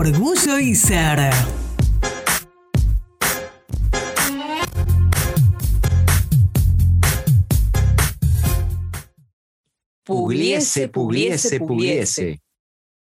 [0.00, 1.30] Orgullo y ser.
[10.02, 12.40] Pugliese, Pugliese, Pugliese.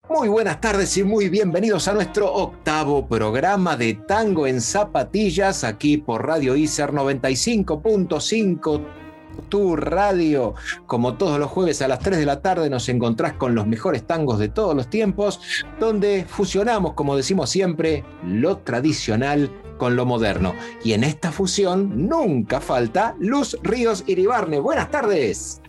[0.09, 5.97] Muy buenas tardes y muy bienvenidos a nuestro octavo programa de Tango en Zapatillas aquí
[5.97, 9.04] por Radio ICER 95.5
[9.49, 10.55] tu radio.
[10.87, 14.07] Como todos los jueves a las 3 de la tarde nos encontrás con los mejores
[14.07, 15.41] tangos de todos los tiempos,
[15.79, 20.55] donde fusionamos, como decimos siempre, lo tradicional con lo moderno.
[20.85, 24.61] Y en esta fusión nunca falta Luz Ríos Iribarne.
[24.61, 25.61] Buenas tardes.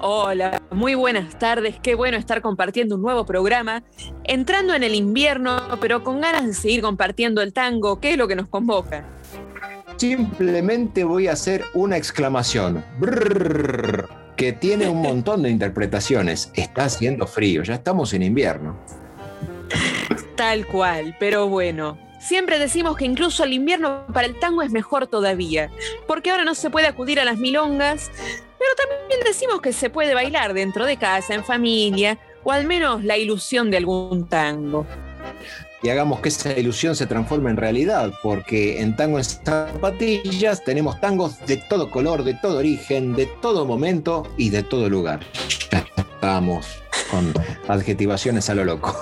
[0.00, 1.76] Hola, muy buenas tardes.
[1.82, 3.82] Qué bueno estar compartiendo un nuevo programa.
[4.24, 8.26] Entrando en el invierno, pero con ganas de seguir compartiendo el tango, ¿qué es lo
[8.26, 9.04] que nos convoca?
[10.00, 12.82] Simplemente voy a hacer una exclamación.
[14.34, 16.50] Que tiene un montón de interpretaciones.
[16.54, 18.78] Está haciendo frío, ya estamos en invierno.
[20.36, 25.06] Tal cual, pero bueno, Siempre decimos que incluso el invierno para el tango es mejor
[25.06, 25.70] todavía,
[26.06, 28.10] porque ahora no se puede acudir a las milongas,
[28.58, 33.04] pero también decimos que se puede bailar dentro de casa, en familia, o al menos
[33.04, 34.86] la ilusión de algún tango.
[35.82, 41.00] Y hagamos que esa ilusión se transforme en realidad, porque en Tango en Zapatillas tenemos
[41.00, 45.20] tangos de todo color, de todo origen, de todo momento y de todo lugar.
[45.72, 46.66] Ya estamos
[47.10, 47.32] con
[47.66, 48.94] adjetivaciones a lo loco.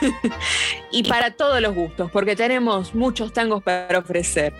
[0.92, 4.52] y para todos los gustos, porque tenemos muchos tangos para ofrecer.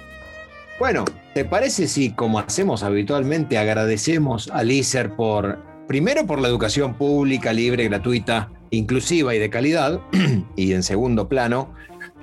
[0.81, 6.95] Bueno, ¿te parece si, como hacemos habitualmente, agradecemos a ISER por, primero por la educación
[6.95, 10.01] pública, libre, gratuita, inclusiva y de calidad,
[10.57, 11.75] y en segundo plano,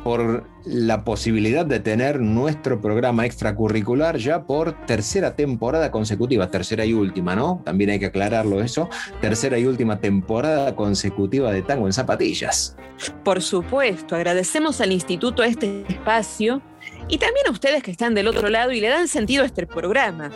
[0.03, 6.93] por la posibilidad de tener nuestro programa extracurricular ya por tercera temporada consecutiva, tercera y
[6.93, 7.61] última, ¿no?
[7.65, 8.89] También hay que aclararlo eso,
[9.21, 12.75] tercera y última temporada consecutiva de Tango en Zapatillas.
[13.23, 16.61] Por supuesto, agradecemos al instituto este espacio
[17.07, 19.65] y también a ustedes que están del otro lado y le dan sentido a este
[19.65, 20.31] programa.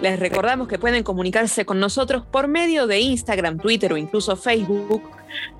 [0.00, 5.02] Les recordamos que pueden comunicarse con nosotros por medio de Instagram, Twitter o incluso Facebook.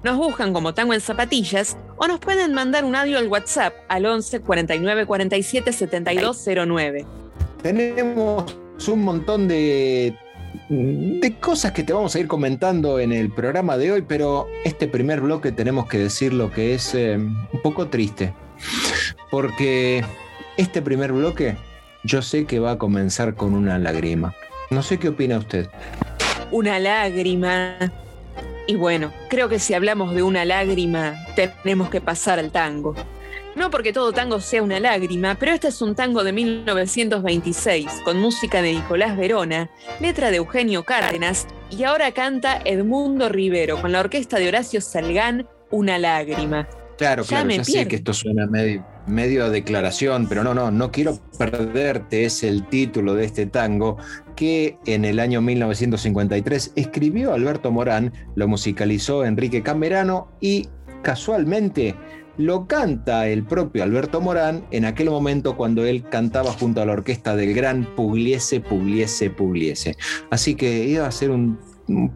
[0.03, 4.06] Nos buscan como Tango en Zapatillas o nos pueden mandar un audio al WhatsApp al
[4.06, 7.06] 11 49 47 72 09.
[7.62, 8.56] Tenemos
[8.88, 10.14] un montón de
[10.69, 14.86] de cosas que te vamos a ir comentando en el programa de hoy, pero este
[14.86, 18.32] primer bloque tenemos que decir lo que es eh, un poco triste.
[19.30, 20.04] Porque
[20.62, 21.56] este primer bloque
[22.04, 24.34] yo sé que va a comenzar con una lágrima.
[24.70, 25.68] No sé qué opina usted.
[26.50, 27.76] Una lágrima.
[28.66, 32.94] Y bueno, creo que si hablamos de una lágrima, tenemos que pasar al tango.
[33.54, 38.18] No porque todo tango sea una lágrima, pero este es un tango de 1926, con
[38.18, 39.68] música de Nicolás Verona,
[40.00, 45.46] letra de Eugenio Cárdenas, y ahora canta Edmundo Rivero con la orquesta de Horacio Salgán,
[45.70, 46.66] Una lágrima.
[46.96, 51.18] Claro, claro, ya sé que esto suena medio, medio declaración, pero no, no, no quiero
[51.38, 53.96] perderte, es el título de este tango
[54.36, 60.68] que en el año 1953 escribió Alberto Morán, lo musicalizó Enrique Camerano y
[61.02, 61.94] casualmente
[62.38, 66.92] lo canta el propio Alberto Morán en aquel momento cuando él cantaba junto a la
[66.92, 69.96] orquesta del gran Pugliese, Pugliese, Pugliese.
[70.30, 71.58] Así que iba a ser un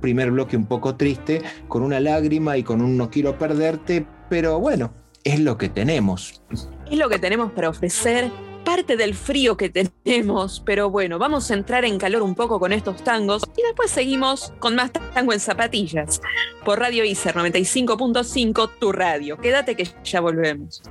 [0.00, 4.58] primer bloque un poco triste, con una lágrima y con un no quiero perderte, pero
[4.58, 4.92] bueno,
[5.24, 6.42] es lo que tenemos.
[6.90, 8.30] Es lo que tenemos para ofrecer,
[8.64, 9.68] parte del frío que
[10.04, 13.90] tenemos, pero bueno, vamos a entrar en calor un poco con estos tangos y después
[13.90, 16.20] seguimos con más tango en zapatillas.
[16.64, 19.38] Por Radio ICER 95.5, tu radio.
[19.38, 20.82] Quédate que ya volvemos.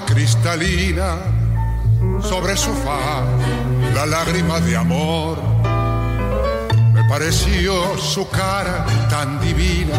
[0.00, 1.16] Cristalina
[2.22, 3.24] sobre su faz
[3.94, 5.38] la lágrima de amor.
[6.92, 9.98] Me pareció su cara tan divina,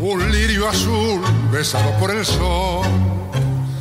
[0.00, 2.86] un lirio azul besado por el sol.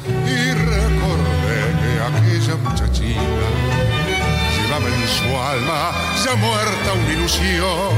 [0.06, 3.48] Y recordé que aquella muchachita
[5.51, 5.92] alma
[6.24, 7.89] ya muerta una ilusión,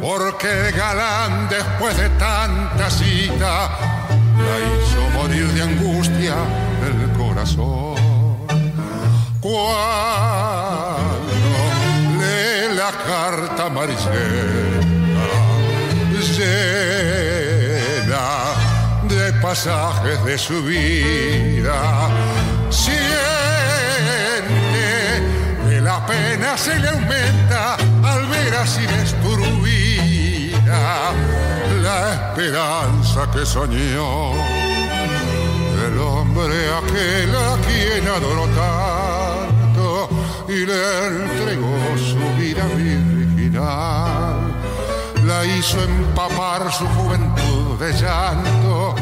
[0.00, 6.36] porque galán después de tanta cita la hizo morir de angustia
[6.86, 7.96] el corazón.
[9.40, 9.62] Cuando
[12.18, 15.38] lee la carta amarillenta,
[16.36, 18.26] llena
[19.08, 22.08] de pasajes de su vida,
[22.70, 23.08] siente
[25.68, 29.38] que la pena se le aumenta al ver así destruida
[32.00, 34.32] la esperanza que soñó
[35.86, 40.08] el hombre aquel a quien adoró tanto
[40.48, 44.36] y le entregó su vida virginal.
[45.24, 48.94] La hizo empapar su juventud de llanto,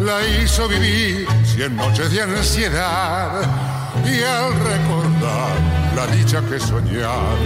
[0.00, 3.32] la hizo vivir cien noches de ansiedad
[4.04, 5.52] y al recordar
[5.94, 7.36] la dicha que soñar,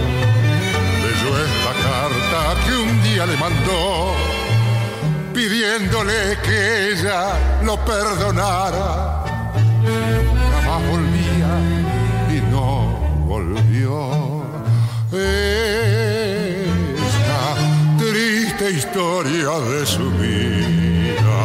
[1.03, 4.34] leyó esta carta que un día le mandó
[5.35, 7.21] pidiéndole que ella
[7.63, 9.23] lo perdonara.
[10.53, 11.51] Jamás volvía
[12.35, 12.69] y no
[13.27, 13.93] volvió.
[15.11, 15.55] Esta
[17.97, 21.39] triste historia de su vida.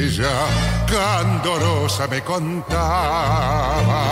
[0.00, 0.38] Ella
[0.90, 4.02] candorosa me contaba.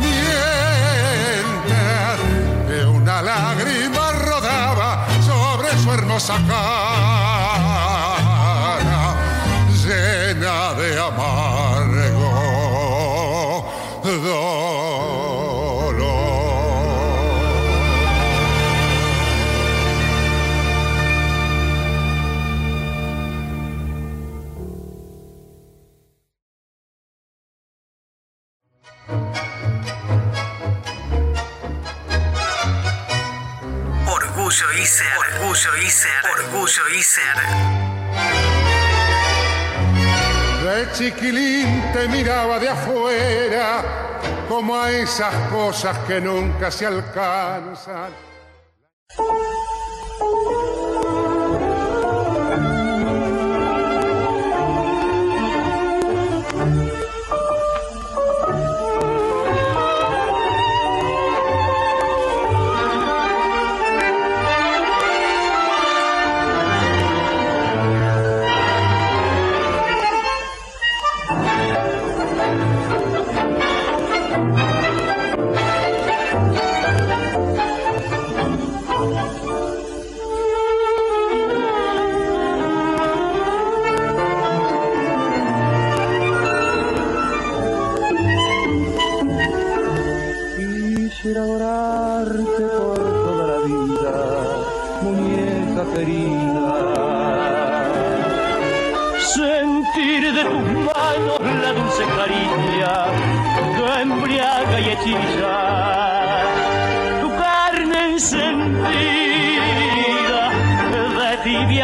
[0.00, 1.38] Mientras
[2.66, 3.77] que una lágrima
[5.88, 7.37] sobre su
[34.60, 37.36] Orgullo y ser, orgullo y ser, orgullo y ser.
[40.64, 43.84] De chiquilín te miraba de afuera,
[44.48, 48.12] como a esas cosas que nunca se alcanzan.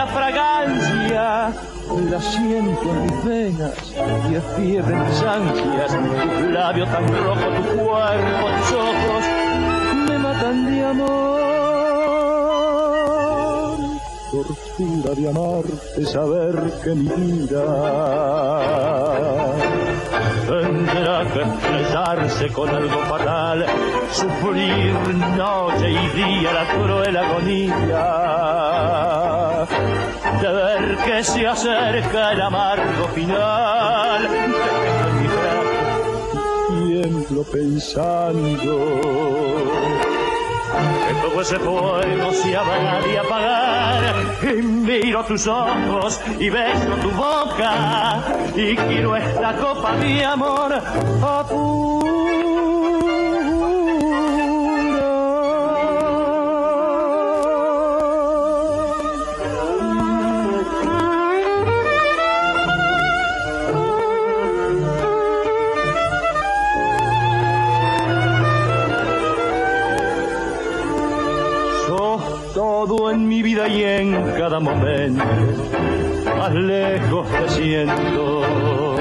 [0.06, 1.52] Fragancia.
[2.10, 3.72] La siento en mis venas
[4.30, 5.92] y es fiebre en mis ansias.
[6.38, 9.24] Tu labio tan rojo, tu cuerpo, tus ojos
[10.08, 11.34] me matan de amor.
[14.32, 17.64] Tortura de amarte, saber que mi vida
[20.48, 23.66] tendrá que expresarse con algo fatal,
[24.10, 24.94] sufrir
[25.36, 28.54] noche y día la cruel agonía
[30.44, 34.28] de ver que se acerca el amargo final.
[36.70, 38.48] Mi tiemblo pensando
[41.06, 44.14] que todo ese fuego se habrá de apagar.
[44.42, 48.22] Y miro tus ojos y beso tu boca
[48.54, 51.83] y quiero esta copa de amor a Sos
[76.54, 78.96] lejos te siento.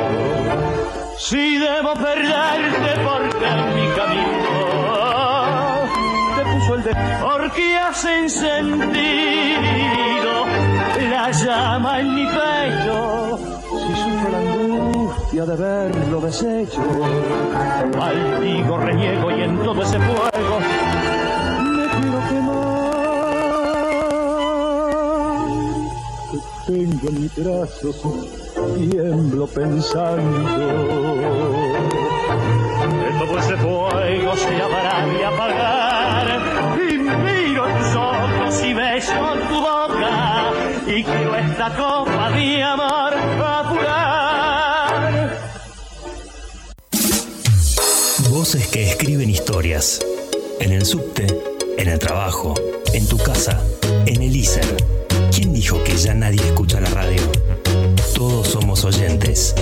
[1.18, 4.54] Si debo perderte porque en mi camino
[6.36, 6.92] te puso el de
[7.22, 8.94] porque has encendido
[11.10, 13.40] la llama en mi pecho.
[13.70, 16.82] Si sufro la angustia de verlo deshecho.
[17.98, 20.60] Maldigo, reniego y en todo ese fuego
[26.74, 27.96] tengo en mis brazos,
[28.76, 30.40] tiemblo pensando.
[33.00, 36.28] Que todo ese fuego se llamará y apagar.
[36.90, 39.14] Y miro tus ojos y beso
[39.50, 40.52] tu boca.
[40.88, 43.14] Y quiero esta copa de amor
[43.46, 45.02] apurar.
[48.30, 50.00] Voces que escriben historias.
[50.60, 51.28] En el subte,
[51.78, 52.54] en el trabajo,
[52.94, 53.62] en tu casa,
[54.06, 55.03] en el ISER.
[55.64, 57.22] ¿Quién dijo que ya nadie escucha la radio?
[58.14, 59.56] Todos somos oyentes,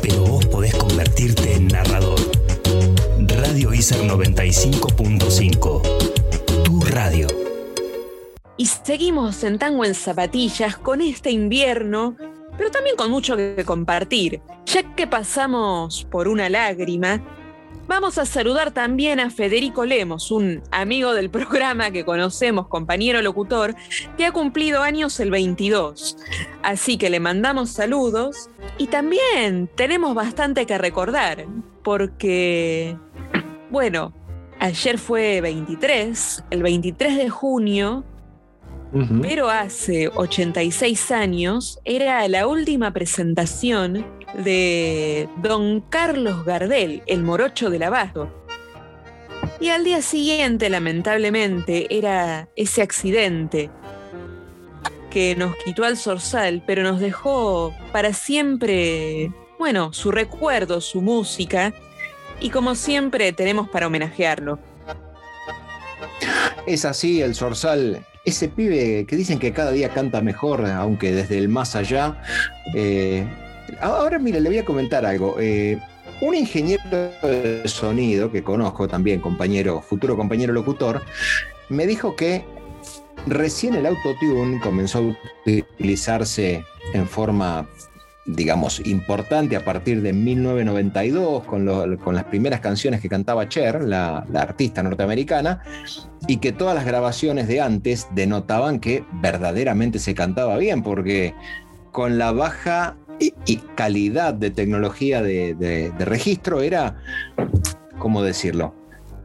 [0.00, 2.18] pero vos podés convertirte en narrador.
[3.28, 5.82] Radio ISER 95.5.
[6.64, 7.26] Tu radio.
[8.56, 12.16] Y seguimos en Tango en Zapatillas con este invierno,
[12.56, 14.40] pero también con mucho que compartir.
[14.64, 17.22] Ya que pasamos por una lágrima,
[17.92, 23.74] vamos a saludar también a Federico Lemos, un amigo del programa que conocemos, compañero locutor,
[24.16, 26.16] que ha cumplido años el 22.
[26.62, 31.44] Así que le mandamos saludos y también tenemos bastante que recordar,
[31.84, 32.96] porque,
[33.68, 34.14] bueno,
[34.58, 38.04] ayer fue 23, el 23 de junio
[39.22, 47.82] pero hace 86 años era la última presentación de don Carlos Gardel, el morocho del
[47.82, 48.30] abasto.
[49.60, 53.70] Y al día siguiente, lamentablemente, era ese accidente
[55.10, 61.74] que nos quitó al zorzal, pero nos dejó para siempre, bueno, su recuerdo, su música,
[62.40, 64.58] y como siempre tenemos para homenajearlo.
[66.66, 71.38] Es así, el Zorzal, ese pibe que dicen que cada día canta mejor, aunque desde
[71.38, 72.20] el más allá.
[72.74, 73.26] eh,
[73.80, 75.36] ahora, mire, le voy a comentar algo.
[75.38, 75.78] Eh,
[76.20, 76.82] un ingeniero
[77.22, 81.02] de sonido que conozco también, compañero, futuro compañero locutor,
[81.68, 82.44] me dijo que
[83.26, 87.68] recién el autotune comenzó a utilizarse en forma
[88.24, 94.24] digamos, importante a partir de 1992, con, con las primeras canciones que cantaba Cher, la
[94.34, 95.62] artista norteamericana,
[96.28, 101.34] y que todas las grabaciones de antes denotaban que verdaderamente se cantaba bien, porque
[101.90, 106.96] con la baja y, calidad de tecnología de- de registro era,
[107.98, 108.74] ¿cómo decirlo?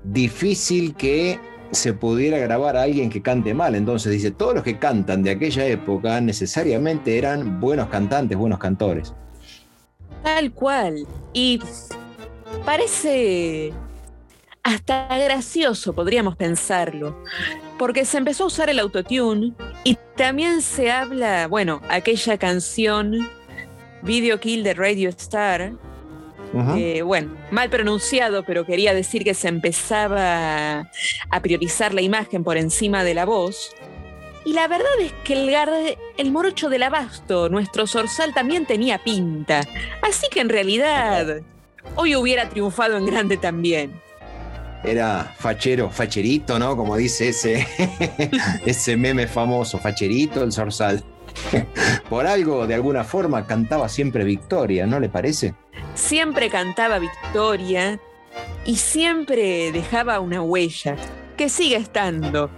[0.03, 1.39] Difícil que
[1.71, 3.75] se pudiera grabar a alguien que cante mal.
[3.75, 9.13] Entonces dice, todos los que cantan de aquella época necesariamente eran buenos cantantes, buenos cantores.
[10.23, 11.05] Tal cual.
[11.33, 11.59] Y
[12.65, 13.73] parece
[14.63, 17.23] hasta gracioso, podríamos pensarlo,
[17.79, 19.53] porque se empezó a usar el autotune
[19.83, 23.29] y también se habla, bueno, aquella canción
[24.01, 25.73] Video Kill de Radio Star,
[26.75, 30.89] que, bueno, mal pronunciado, pero quería decir que se empezaba
[31.29, 33.75] a priorizar la imagen por encima de la voz.
[34.45, 38.97] Y la verdad es que el, garde- el morocho del abasto, nuestro zorzal, también tenía
[39.03, 39.61] pinta.
[40.01, 41.41] Así que en realidad,
[41.95, 43.99] hoy hubiera triunfado en grande también.
[44.85, 46.77] Era fachero, facherito, ¿no?
[46.77, 47.67] Como dice ese,
[48.65, 51.03] ese meme famoso, facherito el zorzal.
[52.09, 55.53] Por algo, de alguna forma, cantaba siempre victoria, ¿no le parece?
[55.95, 57.99] Siempre cantaba victoria
[58.65, 60.95] y siempre dejaba una huella,
[61.35, 62.49] que sigue estando.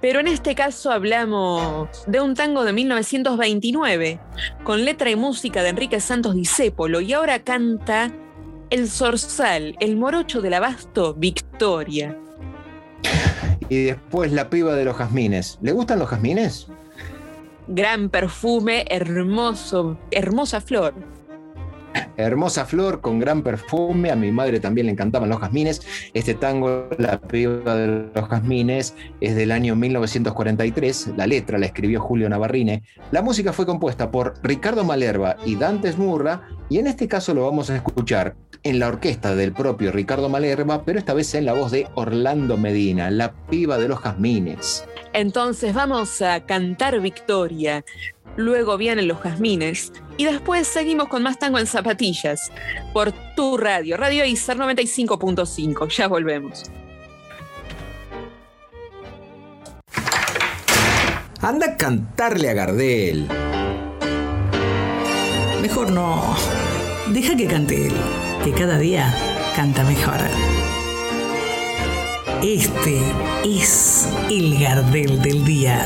[0.00, 4.20] Pero en este caso hablamos de un tango de 1929,
[4.62, 8.12] con letra y música de Enrique Santos Discépolo, y ahora canta
[8.68, 12.18] El Zorzal, el morocho del abasto, Victoria.
[13.70, 15.58] Y después la piba de los jazmines.
[15.62, 16.68] ¿Le gustan los jazmines?
[17.66, 20.92] Gran perfume, hermoso, hermosa flor.
[22.16, 24.10] Hermosa flor con gran perfume.
[24.10, 25.80] A mi madre también le encantaban los jazmines.
[26.12, 31.12] Este tango, La piba de los jazmines, es del año 1943.
[31.16, 32.82] La letra la escribió Julio Navarrine.
[33.10, 36.48] La música fue compuesta por Ricardo Malerva y Dante Smurra.
[36.68, 40.84] Y en este caso lo vamos a escuchar en la orquesta del propio Ricardo Malerva,
[40.84, 44.84] pero esta vez en la voz de Orlando Medina, La piba de los jazmines.
[45.14, 47.84] Entonces vamos a cantar Victoria.
[48.36, 49.92] Luego vienen los jazmines.
[50.16, 52.50] Y después seguimos con más tango en zapatillas.
[52.92, 55.88] Por tu radio, Radio ISAR 95.5.
[55.88, 56.64] Ya volvemos.
[61.40, 63.28] Anda a cantarle a Gardel.
[65.62, 66.36] Mejor no.
[67.10, 67.94] Deja que cante él,
[68.42, 69.14] que cada día
[69.54, 70.18] canta mejor.
[72.46, 73.00] Este
[73.42, 75.82] es el Gardel del Día.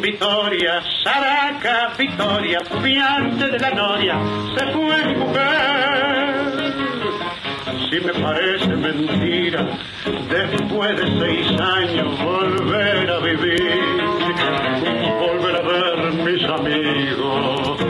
[0.00, 4.20] Victoria, Saraca, Victoria, piante de la gloria,
[4.56, 6.09] se fue mi mujer.
[7.90, 9.66] Si me parece mentira,
[10.28, 13.80] después de seis años volver a vivir,
[15.18, 17.80] volver a ver mis amigos,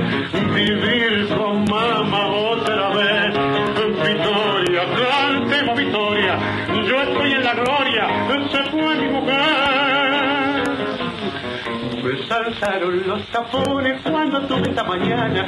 [12.30, 15.44] Me saltaron los tapones cuando tuve esta mañana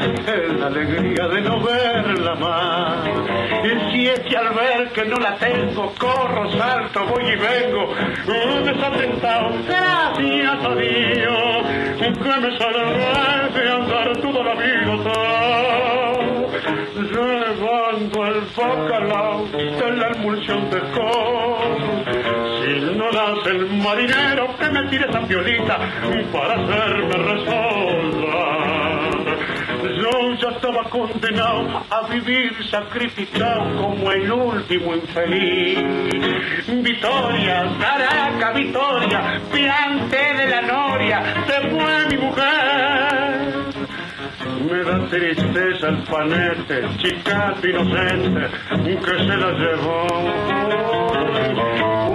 [0.58, 3.06] la alegría de no verla más.
[3.62, 7.94] Y si es que al ver que no la tengo, corro, salto, voy y vengo,
[8.64, 11.66] desatentado, gracias a Dios,
[12.00, 15.52] que me salvé de andar toda la vida
[17.12, 22.21] llevando el bacalao de la emulsión de col.
[23.12, 25.78] El marinero que me tire esa piolita
[26.32, 28.62] para hacerme resolver.
[30.00, 35.78] Yo ya estaba condenado a vivir sacrificado como el último infeliz.
[36.68, 43.41] Victoria, Caraca, Victoria, piante de la noria, se fue mi mujer.
[44.60, 48.48] Me da tristeza el panete, chicato inocente,
[48.84, 50.06] que se la llevó.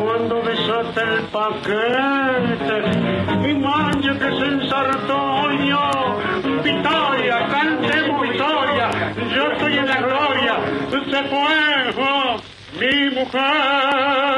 [0.03, 2.77] Cuando desata el paquete
[3.49, 5.91] y mancha que se ensartó yo.
[6.63, 8.89] Victoria, cantemos victoria,
[9.35, 10.55] yo estoy en la gloria,
[10.89, 12.37] se fue oh,
[12.79, 14.37] mi mujer.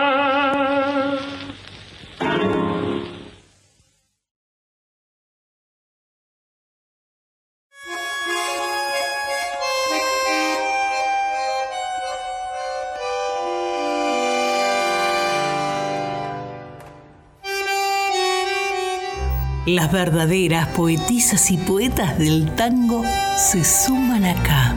[19.75, 23.03] Las verdaderas poetisas y poetas del tango
[23.37, 24.75] se suman acá.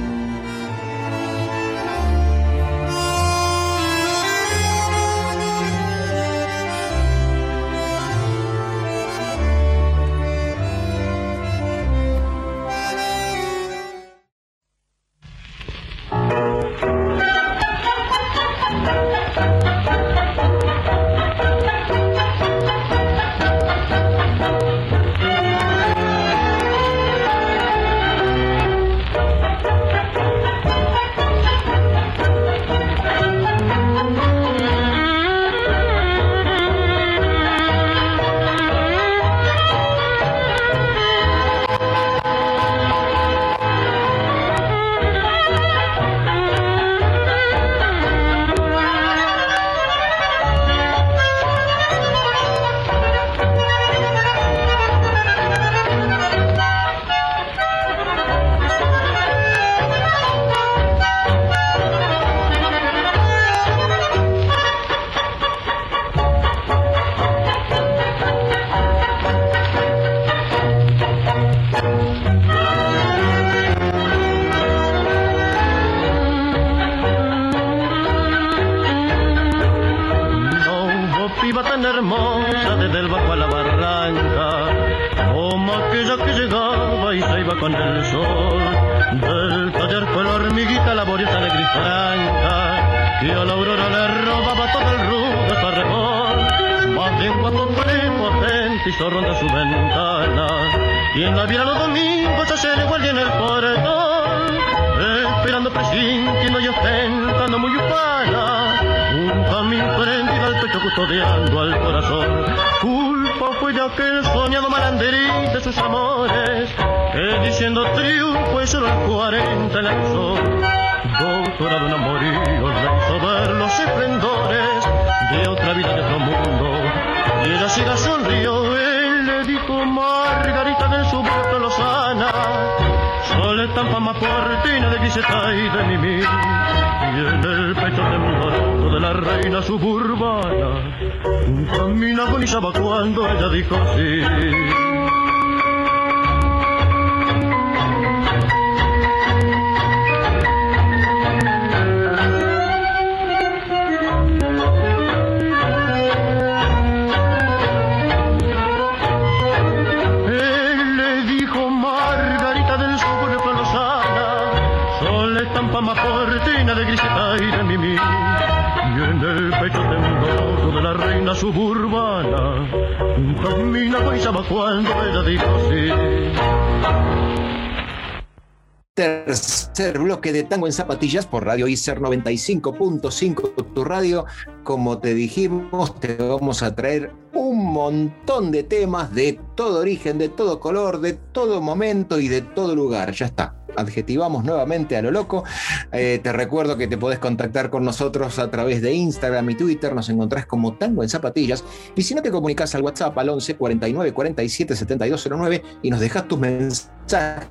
[179.82, 184.26] Tercer bloque de Tango en Zapatillas por Radio ICER 95.5, tu radio.
[184.62, 190.28] Como te dijimos, te vamos a traer un montón de temas de todo origen, de
[190.28, 193.10] todo color, de todo momento y de todo lugar.
[193.10, 195.44] Ya está adjetivamos nuevamente a lo loco.
[195.92, 199.94] Eh, te recuerdo que te podés contactar con nosotros a través de Instagram y Twitter,
[199.94, 201.64] nos encontrás como Tango en Zapatillas.
[201.96, 206.28] Y si no te comunicas al WhatsApp al 11 49 47 7209 y nos dejas
[206.28, 207.50] tus mensajes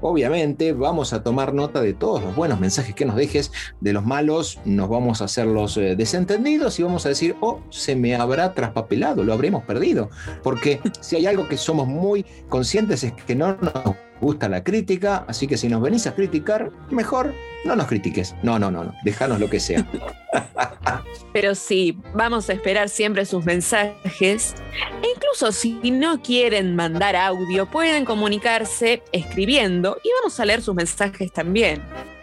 [0.00, 4.04] obviamente vamos a tomar nota de todos los buenos mensajes que nos dejes, de los
[4.04, 8.14] malos nos vamos a hacer los eh, desentendidos y vamos a decir, oh, se me
[8.14, 10.10] habrá traspapelado, lo habremos perdido.
[10.42, 15.24] Porque si hay algo que somos muy conscientes es que no nos gusta la crítica,
[15.28, 18.34] así que si nos venís a criticar, mejor no nos critiques.
[18.42, 19.86] No, no, no, no, déjanos lo que sea.
[21.32, 24.54] Pero sí, vamos a esperar siempre sus mensajes.
[25.02, 30.74] E incluso si no quieren mandar audio, pueden comunicarse escribiendo y vamos a leer sus
[30.74, 31.82] mensajes también.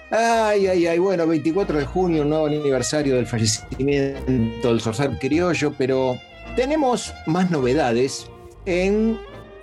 [0.10, 5.74] Ay, ay, ay, bueno, 24 de junio, un nuevo aniversario del fallecimiento del Sorsal Criollo,
[5.78, 6.16] pero
[6.56, 8.30] tenemos más novedades
[8.66, 9.18] en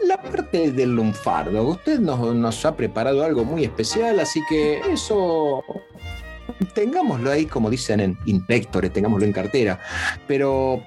[0.06, 1.62] la parte del lunfardo.
[1.64, 5.62] Usted nos, ha preparado algo muy especial, así que eso
[6.74, 9.80] tengámoslo ahí, como dicen en Inspectores, tengámoslo en cartera.
[10.26, 10.82] Pero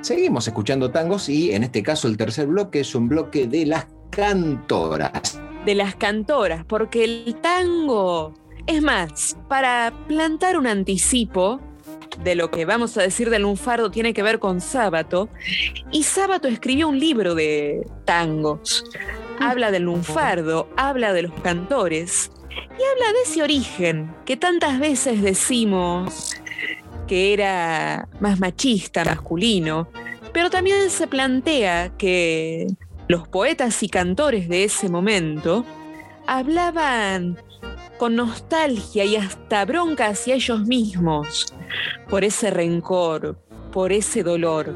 [0.00, 3.86] seguimos escuchando tangos y en este caso el tercer bloque es un bloque de las
[4.10, 5.40] cantoras.
[5.64, 8.34] De las cantoras, porque el tango,
[8.66, 11.60] es más, para plantar un anticipo,
[12.22, 15.28] de lo que vamos a decir del lunfardo tiene que ver con Sábato.
[15.92, 18.84] Y Sábato escribió un libro de tangos.
[19.40, 25.22] Habla del lunfardo, habla de los cantores y habla de ese origen que tantas veces
[25.22, 26.36] decimos
[27.06, 29.88] que era más machista, masculino,
[30.32, 32.66] pero también se plantea que
[33.08, 35.64] los poetas y cantores de ese momento
[36.26, 37.38] hablaban
[37.98, 41.52] con nostalgia y hasta bronca hacia ellos mismos
[42.08, 43.38] por ese rencor,
[43.72, 44.74] por ese dolor.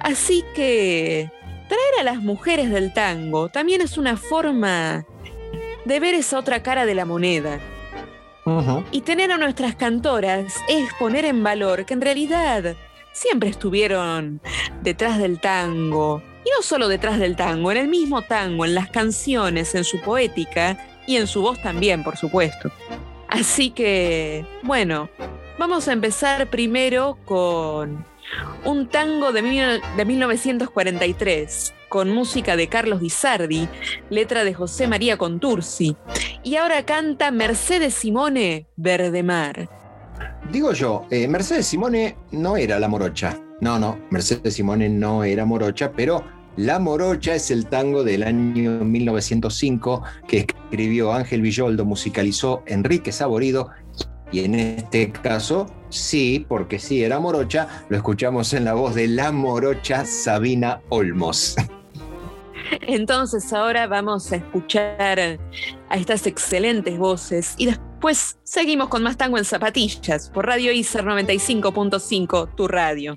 [0.00, 1.30] Así que
[1.68, 5.04] traer a las mujeres del tango también es una forma
[5.84, 7.60] de ver esa otra cara de la moneda.
[8.92, 12.76] Y tener a nuestras cantoras es poner en valor que en realidad
[13.12, 14.42] siempre estuvieron
[14.82, 16.22] detrás del tango.
[16.44, 19.98] Y no solo detrás del tango, en el mismo tango, en las canciones, en su
[20.02, 22.72] poética, y en su voz también, por supuesto.
[23.28, 25.10] Así que, bueno,
[25.58, 28.04] vamos a empezar primero con
[28.64, 33.12] un tango de, 1943, con música de Carlos Di
[34.10, 35.96] letra de José María Contursi.
[36.42, 39.70] Y ahora canta Mercedes Simone Verdemar.
[40.50, 43.38] Digo yo, eh, Mercedes Simone no era la morocha.
[43.60, 46.24] No, no, Mercedes Simone no era morocha, pero
[46.56, 53.70] la Morocha es el tango del año 1905 que escribió Ángel Villoldo, musicalizó Enrique Saborido
[54.30, 59.08] y en este caso, sí, porque sí era Morocha, lo escuchamos en la voz de
[59.08, 61.56] la Morocha Sabina Olmos.
[62.80, 65.38] Entonces ahora vamos a escuchar
[65.88, 71.04] a estas excelentes voces y después seguimos con más tango en zapatillas por Radio ICER
[71.04, 73.16] 95.5, tu radio.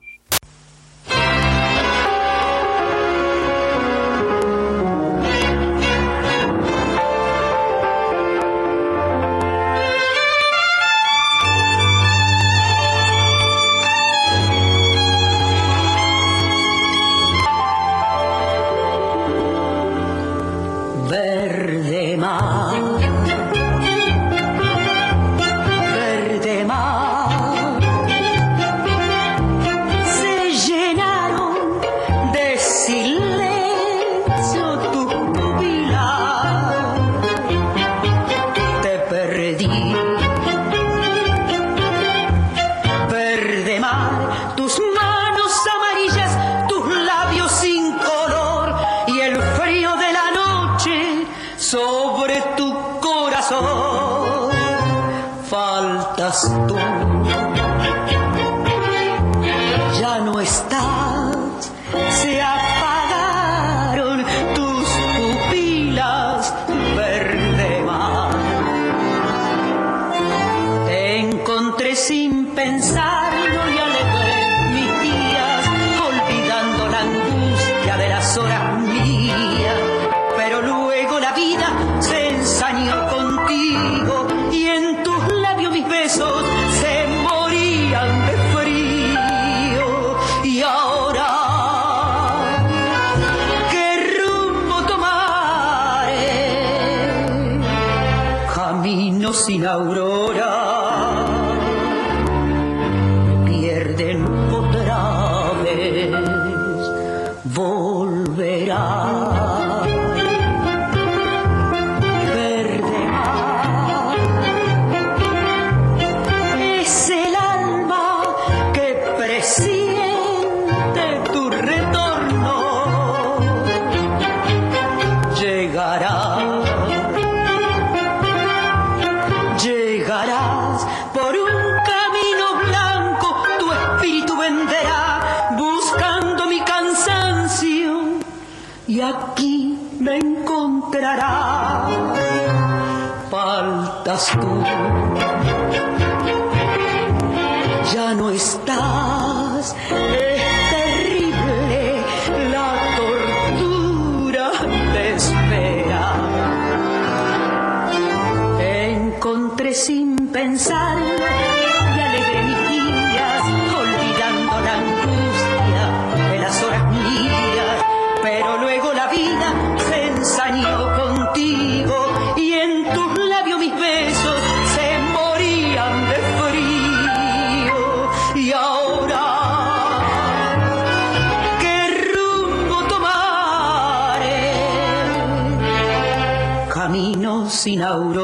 [187.77, 188.16] know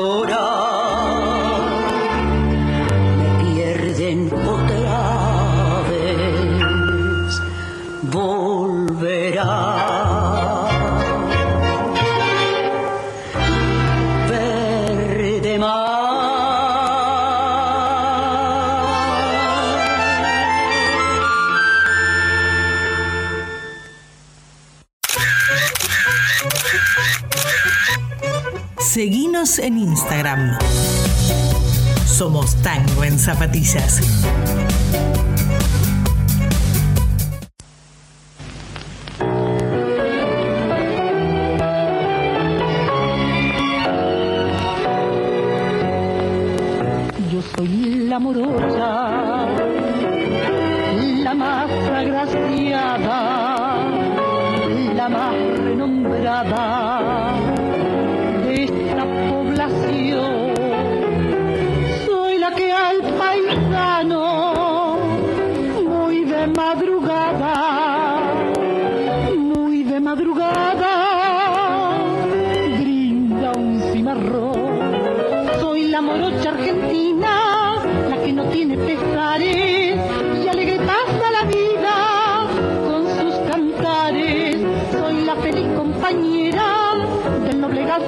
[32.23, 33.99] Somos Tango en Zapatillas.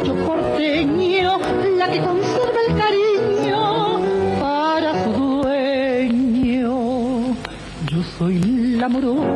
[0.10, 1.40] orgullo porteño
[1.78, 4.00] la que conserva el cariño
[4.40, 6.72] para su dueño.
[7.88, 8.40] Yo soy
[8.80, 9.35] la morocha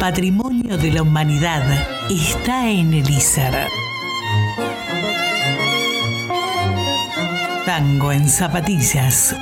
[0.00, 1.62] patrimonio de la humanidad
[2.08, 3.06] está en el
[7.66, 9.36] Tango en zapatillas.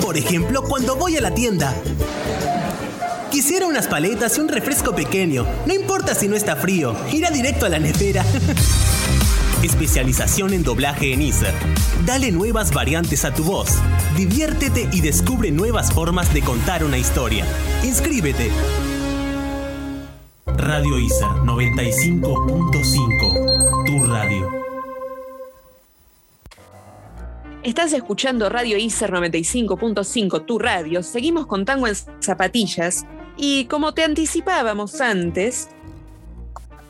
[0.00, 1.74] Por ejemplo, cuando voy a la tienda.
[3.30, 5.46] Quisiera unas paletas y un refresco pequeño.
[5.66, 8.24] No importa si no está frío, irá directo a la nevera.
[9.62, 11.54] Especialización en doblaje en ISER.
[12.04, 13.70] Dale nuevas variantes a tu voz.
[14.16, 17.46] Diviértete y descubre nuevas formas de contar una historia.
[17.82, 18.50] Inscríbete.
[20.46, 23.86] Radio ISER 95.5.
[23.86, 24.63] Tu radio.
[27.64, 31.02] Estás escuchando Radio ISER 95.5, tu radio.
[31.02, 33.06] Seguimos con tango en zapatillas.
[33.38, 35.70] Y como te anticipábamos antes,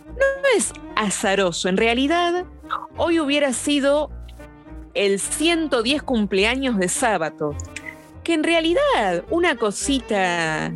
[0.08, 1.68] no es azaroso.
[1.68, 2.44] En realidad,
[2.96, 4.10] hoy hubiera sido
[4.94, 7.54] el 110 cumpleaños de sábado.
[8.24, 10.74] Que en realidad, una cosita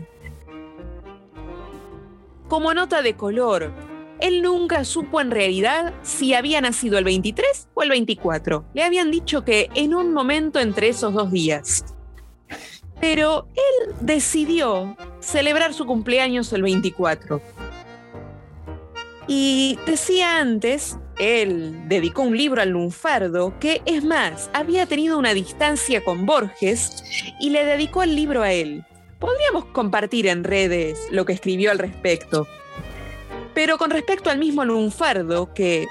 [2.46, 3.72] como nota de color,
[4.20, 8.64] él nunca supo en realidad si había nacido el 23 o el 24.
[8.74, 11.85] Le habían dicho que en un momento entre esos dos días.
[13.00, 17.40] Pero él decidió celebrar su cumpleaños el 24.
[19.28, 25.35] Y decía antes, él dedicó un libro al lunfardo que, es más, había tenido una
[25.35, 27.04] distancia con Borges
[27.38, 28.85] y le dedicó el libro a él.
[29.18, 32.46] Podríamos compartir en redes lo que escribió al respecto.
[33.58, 35.88] Pero con respecto al mismo lunfardo, que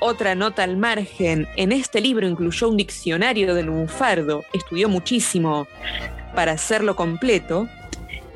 [0.00, 5.66] otra nota al margen, en este libro incluyó un diccionario del lunfardo, estudió muchísimo
[6.34, 7.68] para hacerlo completo,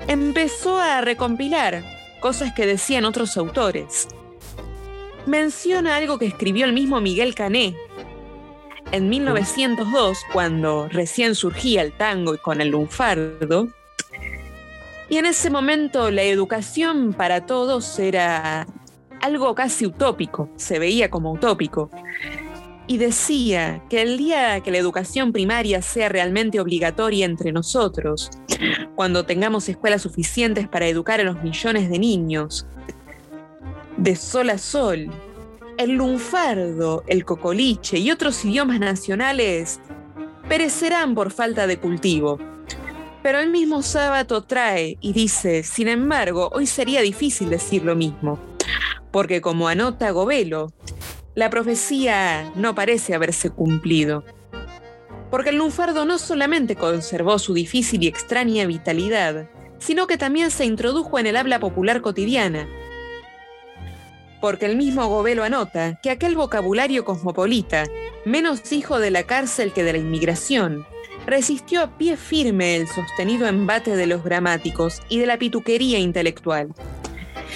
[0.08, 1.84] empezó a recompilar
[2.20, 4.08] cosas que decían otros autores.
[5.26, 7.76] Menciona algo que escribió el mismo Miguel Cané
[8.92, 13.68] en 1902, cuando recién surgía el tango y con el lunfardo,
[15.10, 18.66] y en ese momento la educación para todos era
[19.20, 21.90] algo casi utópico, se veía como utópico.
[22.86, 28.30] Y decía que el día que la educación primaria sea realmente obligatoria entre nosotros,
[28.94, 32.66] cuando tengamos escuelas suficientes para educar a los millones de niños,
[33.96, 35.10] de sol a sol,
[35.76, 39.80] el lunfardo, el cocoliche y otros idiomas nacionales
[40.48, 42.38] perecerán por falta de cultivo
[43.22, 48.38] pero el mismo sábado trae y dice, sin embargo, hoy sería difícil decir lo mismo,
[49.10, 50.72] porque como anota Govelo,
[51.34, 54.24] la profecía no parece haberse cumplido.
[55.30, 60.64] Porque el lunfardo no solamente conservó su difícil y extraña vitalidad, sino que también se
[60.64, 62.68] introdujo en el habla popular cotidiana.
[64.40, 67.84] Porque el mismo Govelo anota que aquel vocabulario cosmopolita,
[68.24, 70.86] menos hijo de la cárcel que de la inmigración,
[71.26, 76.68] resistió a pie firme el sostenido embate de los gramáticos y de la pituquería intelectual.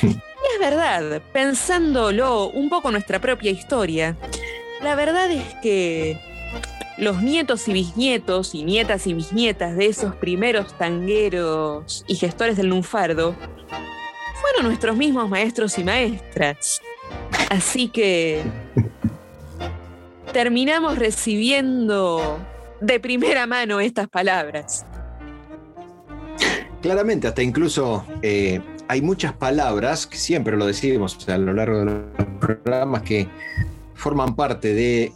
[0.02, 4.16] y es verdad, pensándolo un poco nuestra propia historia,
[4.82, 6.18] la verdad es que
[6.96, 12.68] los nietos y bisnietos y nietas y bisnietas de esos primeros tangueros y gestores del
[12.68, 13.34] lunfardo
[14.40, 16.80] fueron nuestros mismos maestros y maestras.
[17.50, 18.42] Así que
[20.32, 22.38] terminamos recibiendo
[22.84, 24.84] de primera mano estas palabras.
[26.82, 31.84] Claramente, hasta incluso eh, hay muchas palabras, que siempre lo decimos a lo largo de
[31.86, 31.94] los
[32.40, 33.26] programas, que
[33.94, 35.12] forman parte de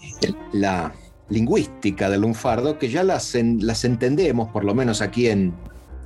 [0.52, 0.94] la
[1.28, 5.52] lingüística del lunfardo, que ya las, las entendemos, por lo menos aquí en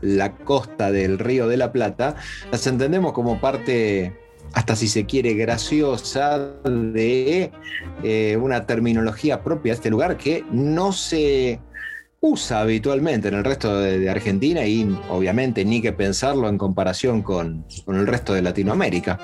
[0.01, 2.17] la costa del río de la Plata,
[2.51, 4.13] las entendemos como parte
[4.55, 7.51] hasta si se quiere, graciosa de
[8.03, 11.61] eh, una terminología propia de este lugar que no se
[12.25, 17.67] usa habitualmente en el resto de, Argentina y obviamente ni que pensarlo en comparación con,
[17.89, 19.19] el resto de Latinoamérica.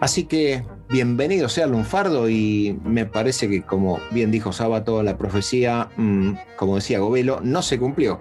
[0.00, 5.88] Así que bienvenido sea Lunfardo y me parece que como bien dijo Sábato, la profecía,
[5.96, 8.20] mm, como decía Govelo, no se cumplió.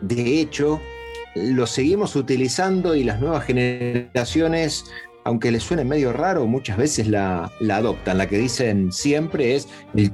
[0.00, 0.80] De hecho,
[1.34, 4.84] lo seguimos utilizando y las nuevas generaciones
[5.24, 8.18] aunque les suene medio raro, muchas veces la, adoptan.
[8.18, 10.12] La que dicen siempre es el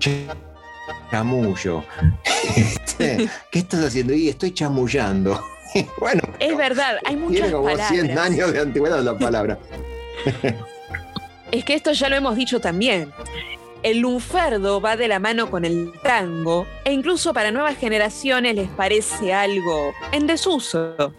[1.11, 1.85] chamullo.
[2.57, 4.15] Este, ¿Qué estás haciendo?
[4.15, 5.43] Y estoy chamullando.
[6.01, 9.59] bueno, es verdad, hay muchas tiene como 100 años de antigüedad la palabra.
[11.51, 13.13] es que esto ya lo hemos dicho también.
[13.87, 18.69] El lunfardo va de la mano con el tango e incluso para nuevas generaciones les
[18.69, 21.15] parece algo en desuso.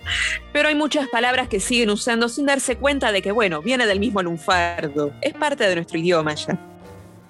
[0.52, 4.02] Pero hay muchas palabras que siguen usando sin darse cuenta de que, bueno, viene del
[4.02, 5.14] mismo lunfardo.
[5.22, 6.60] Es parte de nuestro idioma ya.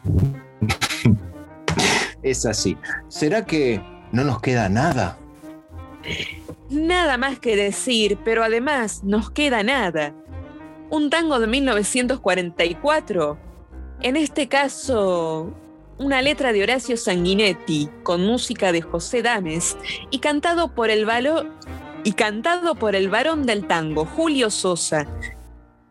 [2.24, 2.76] Es así.
[3.08, 3.80] ¿Será que
[4.12, 5.20] no nos queda nada?
[6.72, 10.16] Nada más que decir, pero además nos queda nada.
[10.90, 13.47] Un tango de 1944
[14.02, 15.54] en este caso,
[15.98, 19.78] una letra de Horacio Sanguinetti con música de José Dames
[20.12, 21.08] y cantado por el
[22.04, 25.08] y cantado por el varón del tango, Julio Sosa.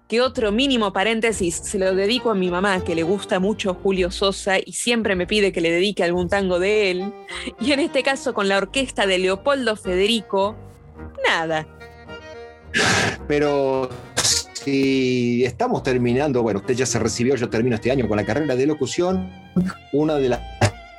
[0.09, 4.13] Que otro mínimo paréntesis se lo dedico a mi mamá, que le gusta mucho Julio
[4.13, 7.13] Sosa y siempre me pide que le dedique algún tango de él.
[7.61, 10.55] Y en este caso con la orquesta de Leopoldo Federico,
[11.27, 11.67] nada.
[13.27, 13.91] Pero
[14.67, 18.57] si estamos terminando, bueno, usted ya se recibió, yo termino este año con la carrera
[18.57, 19.31] de locución,
[19.93, 20.41] una de las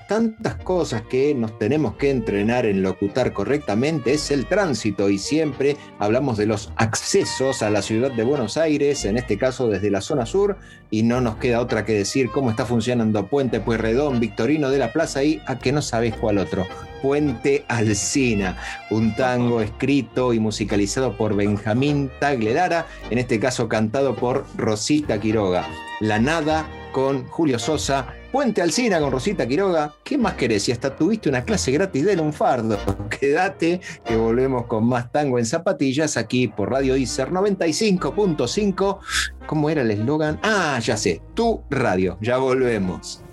[0.07, 5.77] tantas cosas que nos tenemos que entrenar en locutar correctamente es el tránsito y siempre
[5.99, 10.01] hablamos de los accesos a la ciudad de Buenos Aires, en este caso desde la
[10.01, 10.57] zona sur,
[10.89, 14.93] y no nos queda otra que decir cómo está funcionando Puente Pueyrredón, Victorino de la
[14.93, 16.65] Plaza y a que no sabéis cuál otro.
[17.01, 18.57] Puente Alcina,
[18.89, 25.67] un tango escrito y musicalizado por Benjamín Taglerara, en este caso cantado por Rosita Quiroga.
[25.99, 29.95] La Nada con Julio Sosa, Puente Alcina con Rosita Quiroga.
[30.03, 30.69] ¿Qué más querés?
[30.69, 32.77] Y hasta tuviste una clase gratis de Lunfardo.
[33.09, 38.99] Quédate, que volvemos con más tango en zapatillas aquí por Radio Icer 95.5.
[39.47, 40.39] ¿Cómo era el eslogan?
[40.43, 42.19] Ah, ya sé, tu radio.
[42.21, 43.23] Ya volvemos.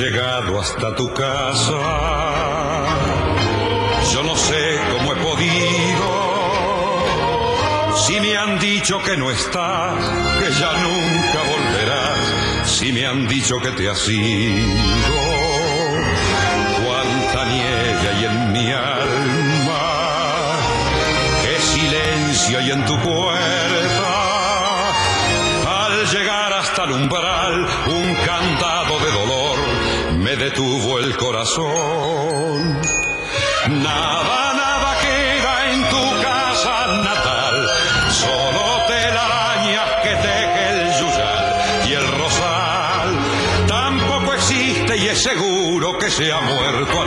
[0.00, 1.80] Llegado hasta tu casa.
[4.12, 6.08] Yo no sé cómo he podido.
[8.06, 9.98] Si me han dicho que no estás,
[10.40, 12.18] que ya nunca volverás.
[12.64, 14.72] Si me han dicho que te has ido.
[16.82, 19.82] Cuánta nieve hay en mi alma.
[21.42, 23.40] Qué silencio hay en tu puerta.
[25.84, 26.92] Al llegar hasta el
[30.30, 32.80] me detuvo el corazón.
[33.68, 37.68] Nada, nada queda en tu casa natal,
[38.12, 43.08] solo telarañas que teje el yuyal y el rosal.
[43.66, 46.99] Tampoco existe y es seguro que se ha muerto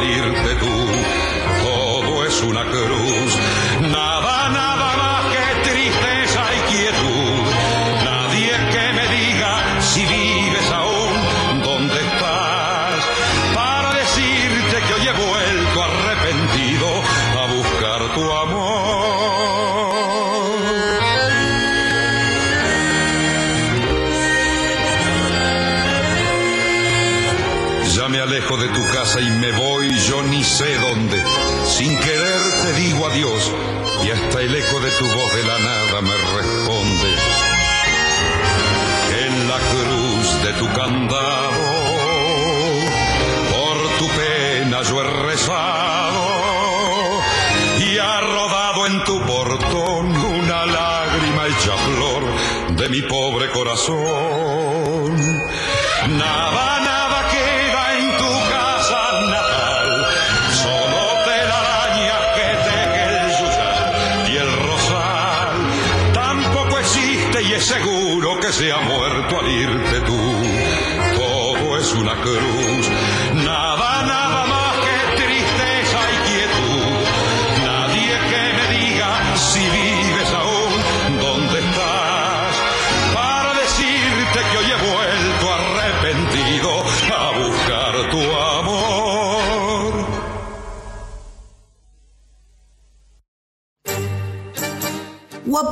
[71.93, 72.92] Todo es una cruz,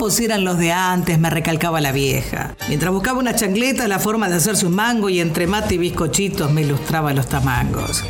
[0.01, 2.55] Guapos eran los de antes, me recalcaba la vieja.
[2.67, 6.51] Mientras buscaba una chancleta, la forma de hacerse un mango y entre mate y bizcochitos
[6.51, 8.03] me ilustraba los tamangos.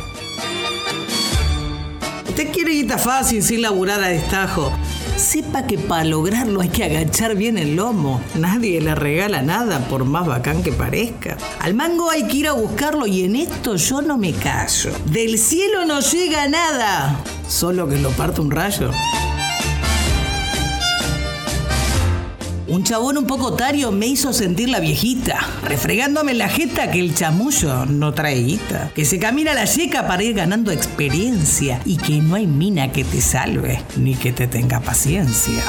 [2.26, 4.72] Usted quiere guita fácil sin laburar a destajo.
[5.18, 8.22] sepa que para lograrlo hay que agachar bien el lomo.
[8.36, 11.36] Nadie le regala nada por más bacán que parezca.
[11.60, 14.92] Al mango hay que ir a buscarlo y en esto yo no me callo.
[15.10, 18.90] Del cielo no llega nada, solo que lo parte un rayo.
[22.72, 27.14] Un chabón un poco otario me hizo sentir la viejita, refregándome la jeta que el
[27.14, 32.22] chamullo no trae guita, que se camina la yeca para ir ganando experiencia y que
[32.22, 35.62] no hay mina que te salve ni que te tenga paciencia.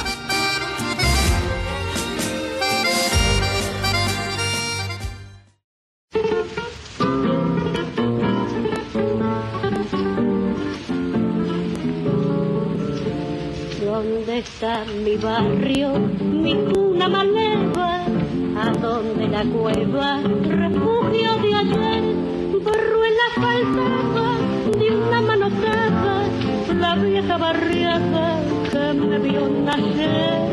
[13.83, 22.03] ¿Dónde está mi barrio, mi ¿A dónde la cueva, refugio de ayer?
[22.63, 24.37] Borró en la faltaba
[24.79, 26.23] de una manotada
[26.79, 28.39] la vieja barriada
[28.71, 30.47] que me vio nacer.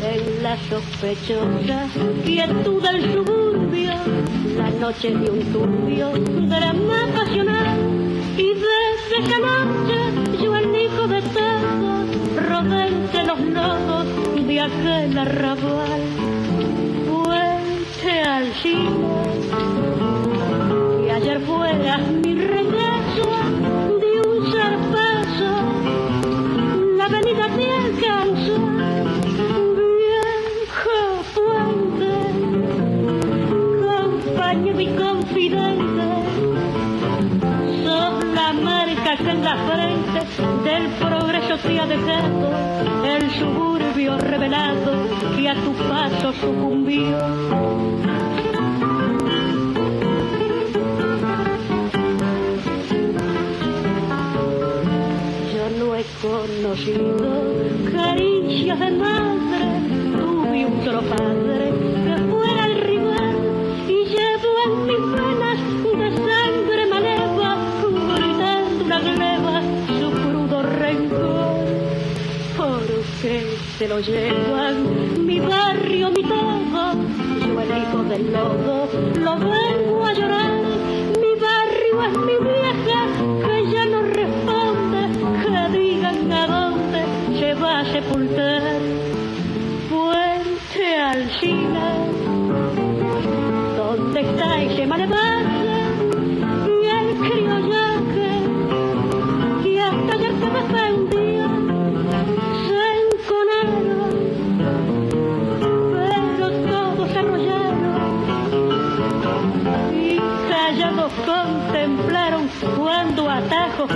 [0.00, 1.88] En la sospechosa
[2.24, 3.94] quietud del suburbio,
[4.56, 6.12] la noche de un turbio
[6.46, 7.78] drama pasional.
[8.36, 11.20] Y desde esa noche yo el hijo de
[12.38, 14.06] entre los nodos
[14.46, 16.00] de aquel arrabal.
[17.10, 19.24] Fuente al cielo,
[21.06, 22.37] y ayer fuera mi
[44.38, 44.92] revelado
[45.36, 47.18] que a tu paso sucumbió.
[55.54, 59.64] Yo no he conocido caricias de madre,
[60.16, 61.02] tuve un solo
[73.78, 76.24] se lo llevan mi barrio, mi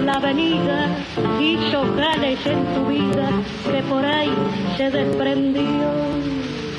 [0.00, 0.88] la avenida
[1.40, 3.30] hizo jales en tu vida
[3.70, 4.32] que por ahí
[4.76, 5.62] se desprendió.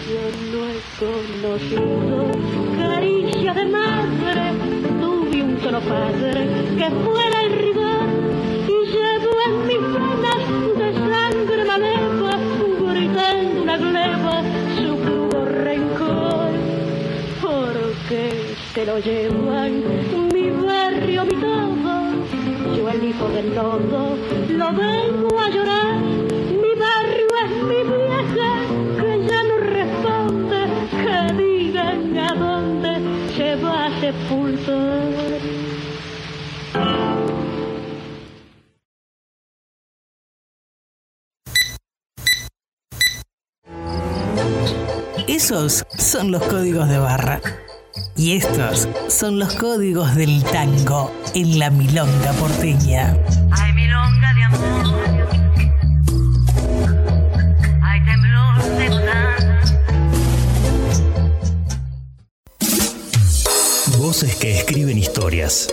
[0.10, 2.32] Yo no he conocido
[2.78, 4.42] caricia de madre,
[5.00, 6.48] tuve un solo padre
[6.78, 8.10] que fuera el rival
[8.68, 10.44] y llevo en mis venas
[10.78, 12.40] de sangre maleva,
[12.92, 14.44] gritando una gleba
[14.78, 16.52] su crudo rencor
[17.42, 19.84] porque se lo llevan
[23.14, 24.18] hijo del lodo
[24.50, 25.96] lo vengo a llorar.
[25.96, 28.50] Mi barrio es mi vieja
[29.00, 30.68] que ya no responde.
[30.92, 35.04] Que digan a dónde se va a sepultar.
[45.28, 47.42] Esos son los códigos de barra.
[48.24, 53.18] Y estos son los códigos del tango en la milonga porteña.
[53.52, 54.86] Ay, milonga de amor.
[57.82, 58.90] Ay, temblor de.
[63.98, 65.68] Voces que escriben historias.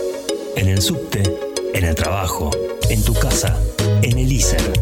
[0.57, 1.23] En el subte,
[1.73, 2.51] en el trabajo,
[2.89, 3.57] en tu casa,
[4.01, 4.73] en el ISER.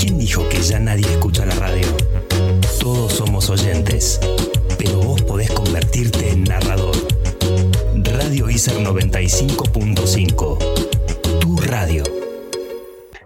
[0.00, 1.86] ¿Quién dijo que ya nadie escucha la radio?
[2.80, 4.18] Todos somos oyentes,
[4.78, 6.99] pero vos podés convertirte en narrador.
[8.20, 10.58] Radio ISER 95.5.
[11.40, 12.04] Tu radio.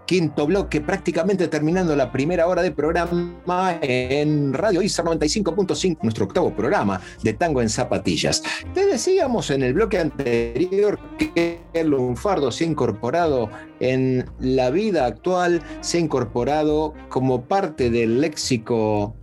[0.05, 6.55] Quinto bloque, prácticamente terminando la primera hora de programa en Radio ISA 95.5, nuestro octavo
[6.55, 8.41] programa de Tango en Zapatillas.
[8.73, 13.49] Te decíamos en el bloque anterior que el lunfardo se ha incorporado
[13.81, 19.13] en la vida actual, se ha incorporado como parte del léxico,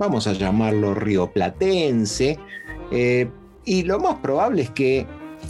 [0.00, 2.40] vamos a llamarlo rioplatense,
[2.90, 3.30] eh,
[3.64, 5.06] y lo más probable es que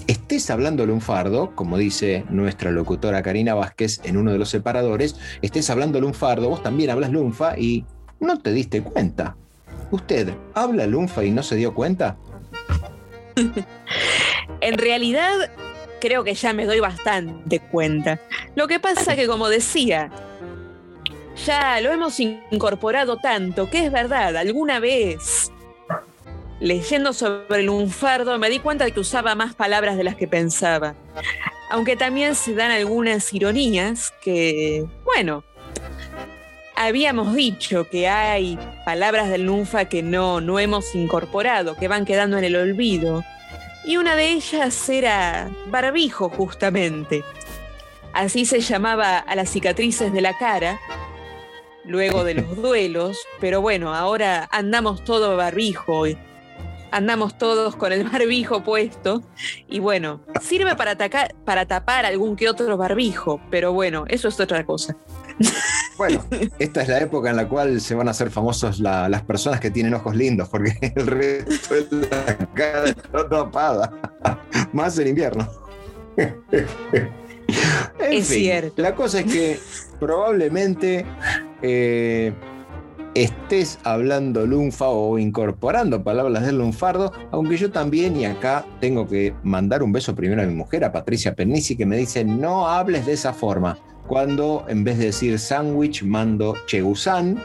[0.06, 5.68] estés hablando lunfardo, como dice nuestra locutora Karina Vázquez en uno de los separadores, estés
[5.70, 7.84] hablando lunfardo, vos también hablas lunfa y
[8.20, 9.36] no te diste cuenta.
[9.90, 12.16] ¿Usted habla lunfa y no se dio cuenta?
[14.60, 15.50] En realidad,
[16.00, 18.20] creo que ya me doy bastante cuenta.
[18.54, 20.10] Lo que pasa que, como decía,
[21.44, 25.50] ya lo hemos incorporado tanto que es verdad, alguna vez
[26.62, 30.28] leyendo sobre el lunfardo me di cuenta de que usaba más palabras de las que
[30.28, 30.94] pensaba.
[31.70, 35.42] Aunque también se dan algunas ironías que, bueno,
[36.76, 42.38] habíamos dicho que hay palabras del lunfa que no, no hemos incorporado, que van quedando
[42.38, 43.24] en el olvido.
[43.84, 47.24] Y una de ellas era barbijo, justamente.
[48.12, 50.78] Así se llamaba a las cicatrices de la cara,
[51.84, 56.06] luego de los duelos, pero bueno, ahora andamos todo barbijo,
[56.92, 59.22] andamos todos con el barbijo puesto,
[59.68, 64.38] y bueno, sirve para, atacar, para tapar algún que otro barbijo, pero bueno, eso es
[64.38, 64.96] otra cosa.
[65.98, 66.24] Bueno,
[66.58, 69.58] esta es la época en la cual se van a hacer famosos la- las personas
[69.58, 73.90] que tienen ojos lindos, porque el resto de la cara está tapada,
[74.72, 75.48] más en invierno.
[76.16, 76.36] En
[78.12, 78.80] Es cierto.
[78.82, 79.58] La cosa es que
[79.98, 81.04] probablemente
[81.62, 82.32] eh,
[83.14, 89.34] estés hablando lunfa o incorporando palabras del lunfardo, aunque yo también, y acá tengo que
[89.42, 93.06] mandar un beso primero a mi mujer, a Patricia Pernici, que me dice, no hables
[93.06, 93.78] de esa forma.
[94.08, 97.38] Cuando en vez de decir sándwich mando chegusán,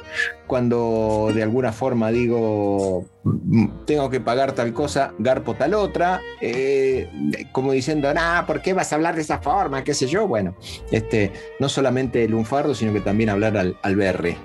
[0.48, 7.08] cuando de alguna forma digo "Mm, tengo que pagar tal cosa, garpo tal otra, eh,
[7.52, 9.84] como diciendo, nah, ¿por qué vas a hablar de esa forma?
[9.84, 10.28] ¿Qué sé yo?
[10.28, 10.56] Bueno,
[10.92, 14.36] este, no solamente el lunfardo, sino que también hablar al, al berre.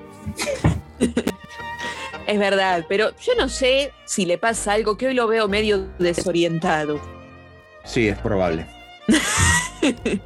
[2.27, 5.89] Es verdad, pero yo no sé si le pasa algo que hoy lo veo medio
[5.99, 7.01] desorientado.
[7.85, 8.67] Sí, es probable.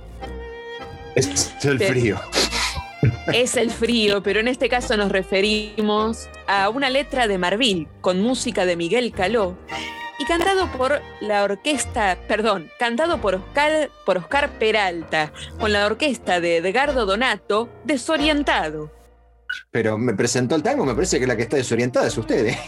[1.15, 2.21] es el frío.
[3.33, 8.21] Es el frío, pero en este caso nos referimos a una letra de Marvil con
[8.21, 9.57] música de Miguel Caló
[10.19, 16.41] y cantado por la orquesta, perdón, cantado por Oscar, por Oscar Peralta con la orquesta
[16.41, 18.96] de Edgardo Donato, Desorientado.
[19.71, 22.47] Pero me presentó el tango, me parece que la que está desorientada es usted.
[22.47, 22.59] ¿eh?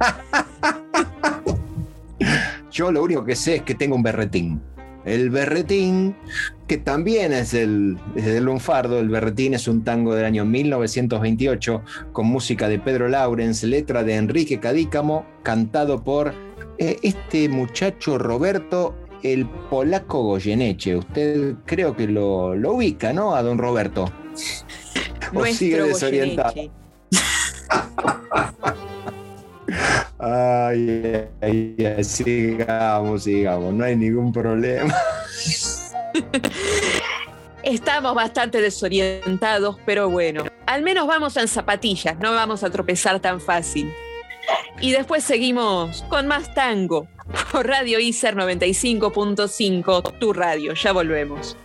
[2.70, 4.60] Yo lo único que sé es que tengo un berretín.
[5.04, 6.14] El berretín,
[6.68, 11.82] que también es del, es del lunfardo, el berretín es un tango del año 1928
[12.12, 16.34] con música de Pedro Laurens, letra de Enrique Cadícamo, cantado por
[16.78, 20.96] eh, este muchacho Roberto, el polaco Goyeneche.
[20.96, 23.34] Usted creo que lo, lo ubica, ¿no?
[23.34, 24.12] A don Roberto.
[25.34, 26.54] O sigue desorientado.
[30.22, 34.94] Ay, ay, ay, sigamos, sigamos, no hay ningún problema.
[37.62, 43.40] Estamos bastante desorientados, pero bueno, al menos vamos en zapatillas, no vamos a tropezar tan
[43.40, 43.90] fácil.
[44.80, 47.08] Y después seguimos con más tango
[47.50, 51.56] por Radio ICER 95.5, tu radio, ya volvemos.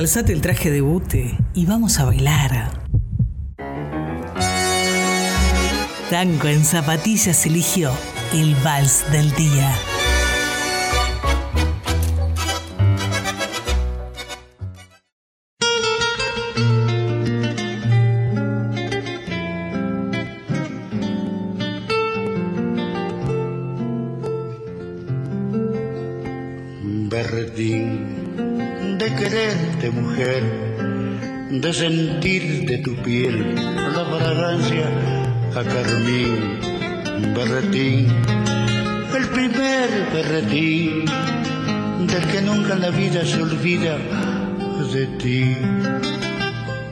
[0.00, 2.70] Calzate el traje de bute y vamos a bailar.
[6.08, 7.90] Tango en zapatillas eligió
[8.32, 9.76] el vals del día.
[31.60, 33.54] De sentir de tu piel
[33.94, 34.86] la fragancia
[35.54, 36.58] a carmín.
[37.34, 38.06] Berretín,
[39.14, 41.04] el primer berretín
[42.06, 43.98] del que nunca en la vida se olvida
[44.92, 45.56] de ti.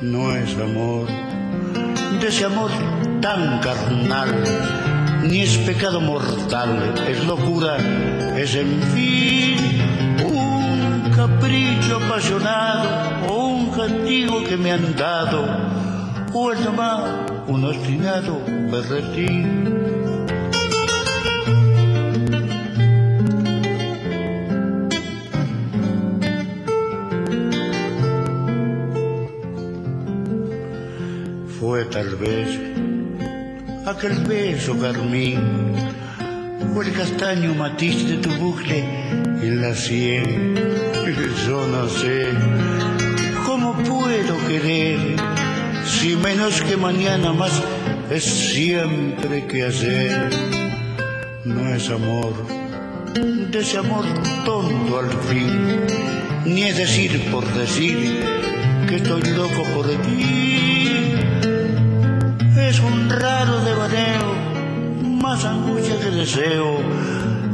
[0.03, 1.07] No es amor,
[2.21, 2.71] de ese amor
[3.23, 4.45] tan carnal,
[5.23, 7.79] ni es pecado mortal, es locura,
[8.37, 9.57] es en fin
[10.27, 13.08] un capricho apasionado
[13.79, 15.47] castigo que me han dado,
[16.35, 18.41] o es nomás un obstinado
[18.73, 19.45] berretín.
[31.61, 32.49] Fue tal vez
[33.87, 35.39] aquel beso carmín
[36.75, 38.81] o el castaño matiz de tu bucle
[39.41, 40.57] en la sien.
[41.47, 42.33] Yo no sé
[45.85, 47.63] si menos que mañana más
[48.11, 50.31] es siempre que ayer.
[51.45, 52.33] No es amor,
[53.15, 54.05] de ese amor
[54.45, 55.87] tonto al fin,
[56.45, 58.21] ni es decir por decir
[58.89, 60.89] que estoy loco por ti.
[62.59, 64.35] Es un raro devaneo,
[65.23, 66.79] más angustia que deseo,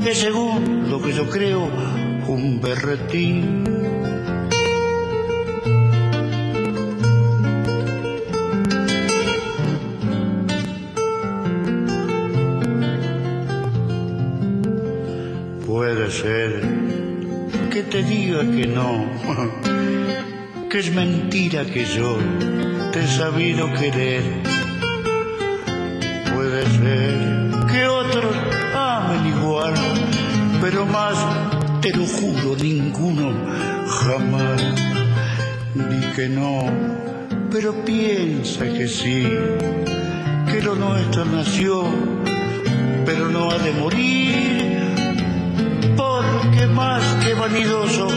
[0.03, 1.69] que según lo que yo creo,
[2.27, 3.84] un berretín.
[18.51, 19.07] Que no,
[20.71, 22.19] que es mentira que yo
[22.93, 24.23] te he sabido querer.
[26.35, 27.15] Puede ser
[27.71, 28.37] que otros
[28.75, 29.75] amen igual,
[30.61, 31.17] pero más,
[31.81, 33.33] te lo juro, ninguno
[33.87, 34.63] jamás.
[35.75, 36.67] Di que no,
[37.51, 39.29] pero piensa que sí,
[40.51, 41.85] que lo nuestro nació,
[43.05, 44.75] pero no ha de morir
[45.97, 48.09] porque más que vanidoso,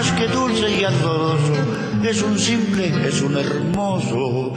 [0.00, 1.52] más que dulce y ardoroso,
[2.02, 4.54] es un simple, es un hermoso.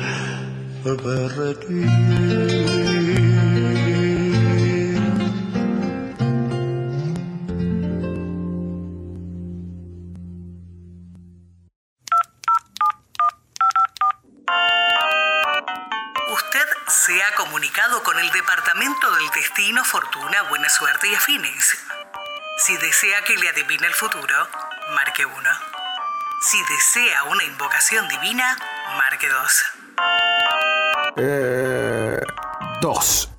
[23.03, 24.47] Desea que le adivine el futuro,
[24.95, 25.35] marque 1.
[26.39, 28.57] Si desea una invocación divina,
[28.95, 29.63] marque 2.
[31.17, 32.21] Eh,
[32.79, 33.29] dos.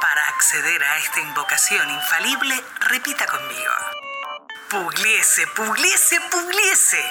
[0.00, 2.56] Para acceder a esta invocación infalible,
[2.88, 3.72] repita conmigo.
[4.68, 7.04] Pugliese, pugliese, pugliese.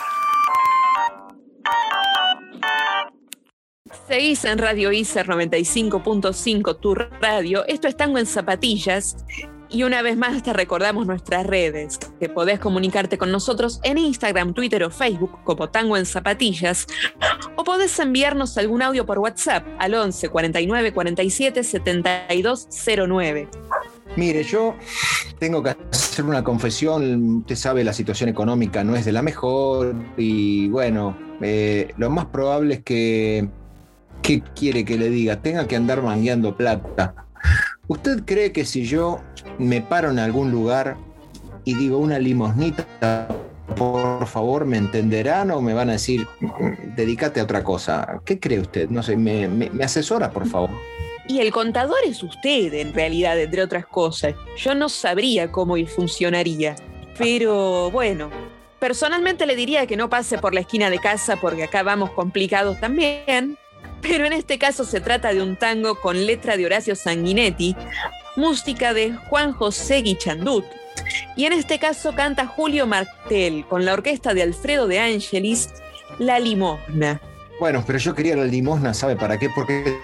[4.10, 7.64] Seguís en Radio ICER 95.5, tu radio.
[7.66, 9.16] Esto es Tango en Zapatillas.
[9.70, 14.54] Y una vez más te recordamos nuestras redes, que podés comunicarte con nosotros en Instagram,
[14.54, 16.88] Twitter o Facebook como Tango en Zapatillas,
[17.56, 22.68] o podés enviarnos algún audio por WhatsApp al 11 49 47 72
[23.08, 23.48] 09.
[24.16, 24.76] Mire, yo
[25.40, 27.38] tengo que hacer una confesión.
[27.40, 32.26] Usted sabe, la situación económica no es de la mejor y bueno, eh, lo más
[32.28, 33.50] probable es que,
[34.22, 35.42] ¿qué quiere que le diga?
[35.42, 37.25] Tenga que andar mangueando plata.
[37.88, 39.20] ¿Usted cree que si yo
[39.60, 40.98] me paro en algún lugar
[41.64, 43.28] y digo una limosnita,
[43.76, 48.22] por favor, me entenderán o me van a decir, "Mm, dedícate a otra cosa?
[48.26, 48.90] ¿Qué cree usted?
[48.90, 50.70] No sé, me, me- me asesora, por favor.
[51.28, 54.36] Y el contador es usted, en realidad, entre otras cosas.
[54.58, 56.76] Yo no sabría cómo funcionaría.
[57.18, 58.30] Pero bueno,
[58.80, 62.80] personalmente le diría que no pase por la esquina de casa porque acá vamos complicados
[62.80, 63.58] también.
[64.02, 67.76] Pero en este caso se trata de un tango con letra de Horacio Sanguinetti,
[68.36, 70.66] música de Juan José Guichandut.
[71.36, 75.70] Y en este caso canta Julio Martel con la orquesta de Alfredo de Angelis,
[76.20, 77.22] La Limosna.
[77.60, 79.50] Bueno, pero yo quería la limosna, ¿sabe para qué?
[79.50, 79.98] Porque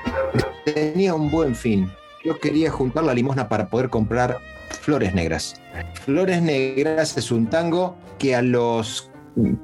[0.63, 1.91] tenía un buen fin.
[2.23, 4.37] Yo quería juntar la limosna para poder comprar
[4.69, 5.59] Flores Negras.
[6.05, 9.10] Flores Negras es un tango que a los,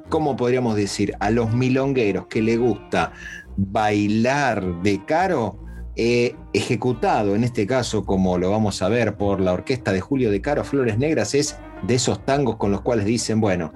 [0.08, 1.14] ¿cómo podríamos decir?
[1.20, 3.12] A los milongueros que le gusta
[3.56, 5.58] bailar de caro,
[5.96, 10.30] eh, ejecutado en este caso, como lo vamos a ver por la orquesta de Julio
[10.30, 13.72] de Caro, Flores Negras es de esos tangos con los cuales dicen, bueno,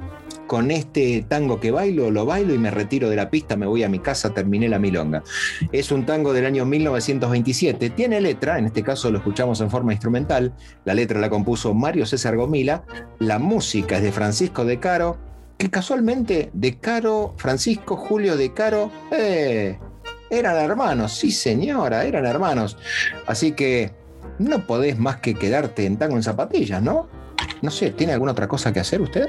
[0.46, 3.82] con este tango que bailo, lo bailo y me retiro de la pista, me voy
[3.82, 5.24] a mi casa, terminé la milonga.
[5.72, 9.92] Es un tango del año 1927, tiene letra, en este caso lo escuchamos en forma
[9.92, 12.84] instrumental, la letra la compuso Mario César Gomila,
[13.18, 18.90] la música es de Francisco de Caro, que casualmente de Caro, Francisco Julio de Caro,
[19.10, 19.78] eh,
[20.30, 22.76] eran hermanos, sí señora, eran hermanos.
[23.26, 23.92] Así que
[24.38, 27.08] no podés más que quedarte en tango en zapatillas, ¿no?
[27.60, 29.28] No sé, ¿tiene alguna otra cosa que hacer usted?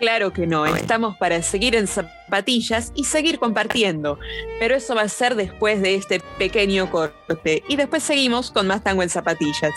[0.00, 4.18] Claro que no, estamos para seguir en zapatillas y seguir compartiendo,
[4.58, 8.82] pero eso va a ser después de este pequeño corte y después seguimos con más
[8.82, 9.74] tango en zapatillas.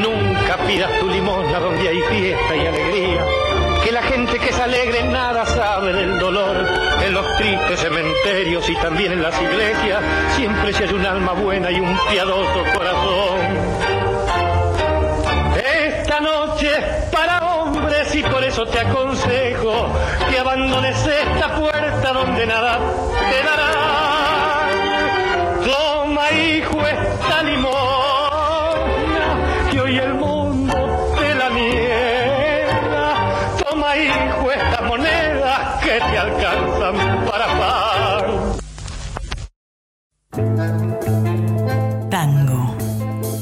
[0.00, 3.24] Nunca pidas tu limosna donde hay fiesta y alegría.
[3.84, 6.66] Que la gente que es alegre nada sabe del dolor.
[7.04, 10.02] En los tristes cementerios y también en las iglesias
[10.36, 13.40] siempre se hay un alma buena y un piadoso corazón.
[15.56, 19.88] Esta noche es para hombres y por eso te aconsejo
[20.30, 22.78] que abandones esta puerta donde nada
[23.30, 23.70] te dará.
[25.64, 27.39] Toma, hijo, esta
[36.20, 36.96] alcanzan
[37.26, 38.24] para pan.
[42.10, 42.76] Tango.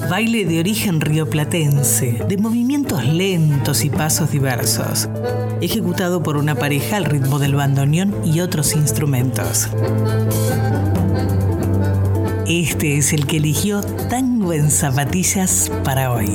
[0.09, 5.09] baile de origen rioplatense, de movimientos lentos y pasos diversos,
[5.61, 9.68] ejecutado por una pareja al ritmo del bandoneón y otros instrumentos.
[12.47, 16.31] Este es el que eligió Tango en Zapatillas para hoy.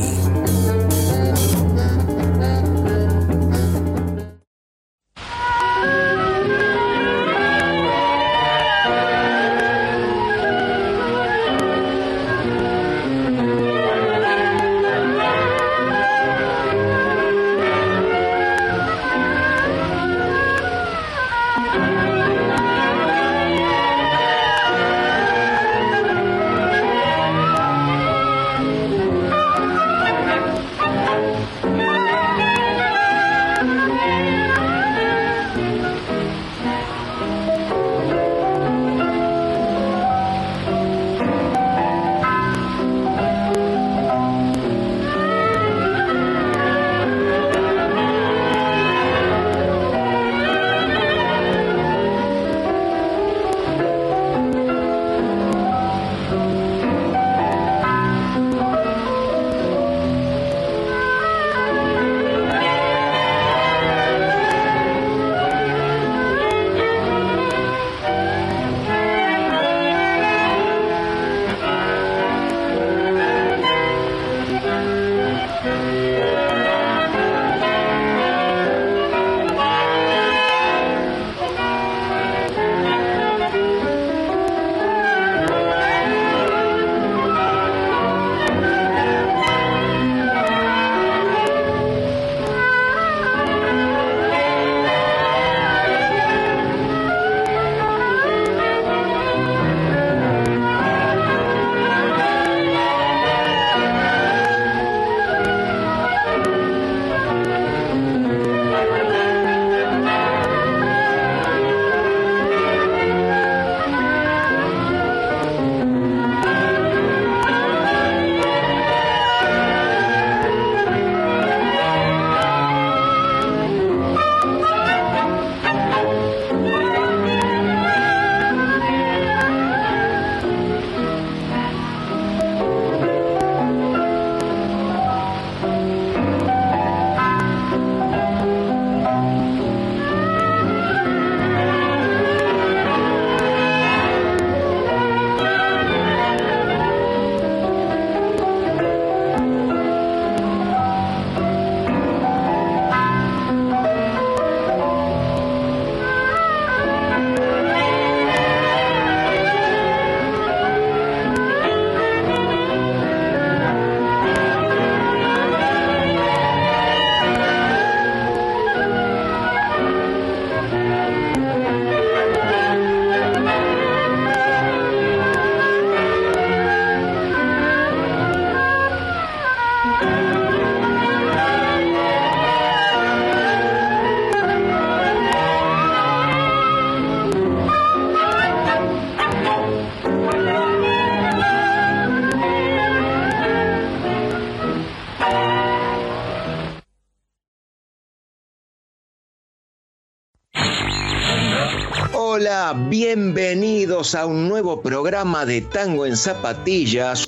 [204.13, 207.25] Bienvenidos a un nuevo programa de Tango en Zapatillas.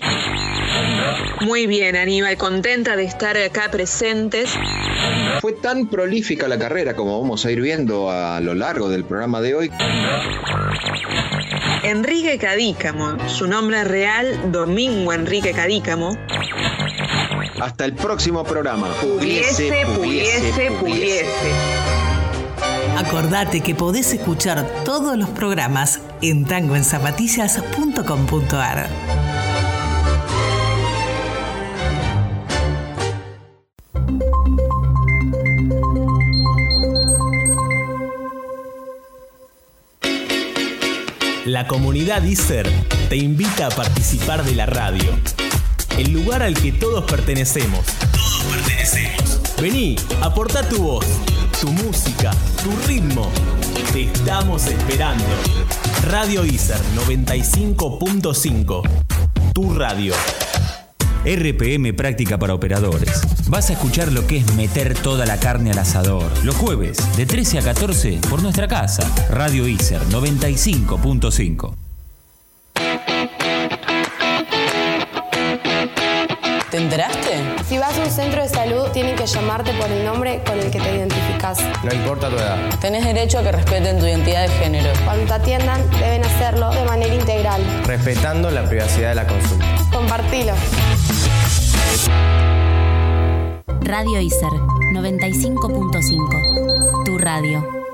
[1.42, 4.52] Muy bien, Aníbal, contenta de estar acá presentes.
[5.42, 9.42] Fue tan prolífica la carrera como vamos a ir viendo a lo largo del programa
[9.42, 9.72] de hoy.
[11.84, 16.16] Enrique Cadícamo, su nombre real, Domingo Enrique Cadícamo.
[17.62, 18.90] Hasta el próximo programa.
[19.02, 21.52] Pudiese, pudiese, pudiese.
[22.98, 28.90] Acordate que podés escuchar todos los programas en tangoenzapatillas.com.ar.
[41.46, 42.68] La comunidad ISER
[43.08, 45.12] te invita a participar de la radio.
[45.98, 47.86] El lugar al que todos pertenecemos.
[48.12, 49.42] Todos pertenecemos.
[49.62, 51.06] Vení, aporta tu voz,
[51.62, 52.32] tu música,
[52.64, 53.30] tu ritmo.
[53.94, 55.24] Te estamos esperando.
[56.04, 58.82] Radio ISER 95.5.
[59.54, 60.14] Tu radio.
[61.26, 63.22] RPM Práctica para Operadores.
[63.48, 66.32] Vas a escuchar lo que es meter toda la carne al asador.
[66.44, 69.10] Los jueves, de 13 a 14, por nuestra casa.
[69.30, 71.74] Radio ISER 95.5.
[76.70, 77.56] ¿Te enteraste?
[77.70, 78.65] Si vas a un centro de salud,
[79.26, 81.60] llamarte por el nombre con el que te identificas.
[81.84, 82.58] No importa tu edad.
[82.80, 84.90] Tenés derecho a que respeten tu identidad de género.
[85.04, 87.62] Cuando te atiendan, deben hacerlo de manera integral.
[87.86, 89.66] Respetando la privacidad de la consulta.
[89.92, 90.54] Compartilo.
[93.82, 94.52] Radio ICER
[94.94, 97.04] 95.5.
[97.06, 97.85] Tu radio.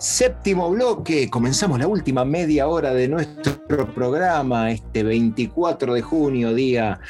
[0.00, 7.00] Séptimo bloque, comenzamos la última media hora de nuestro programa, este 24 de junio, día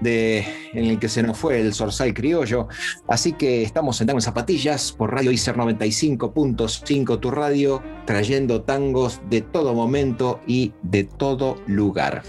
[0.00, 2.68] de, en el que se nos fue el Sorsal Criollo.
[3.06, 9.42] Así que estamos sentados en zapatillas por Radio ICER 95.5, tu radio, trayendo tangos de
[9.42, 12.22] todo momento y de todo lugar.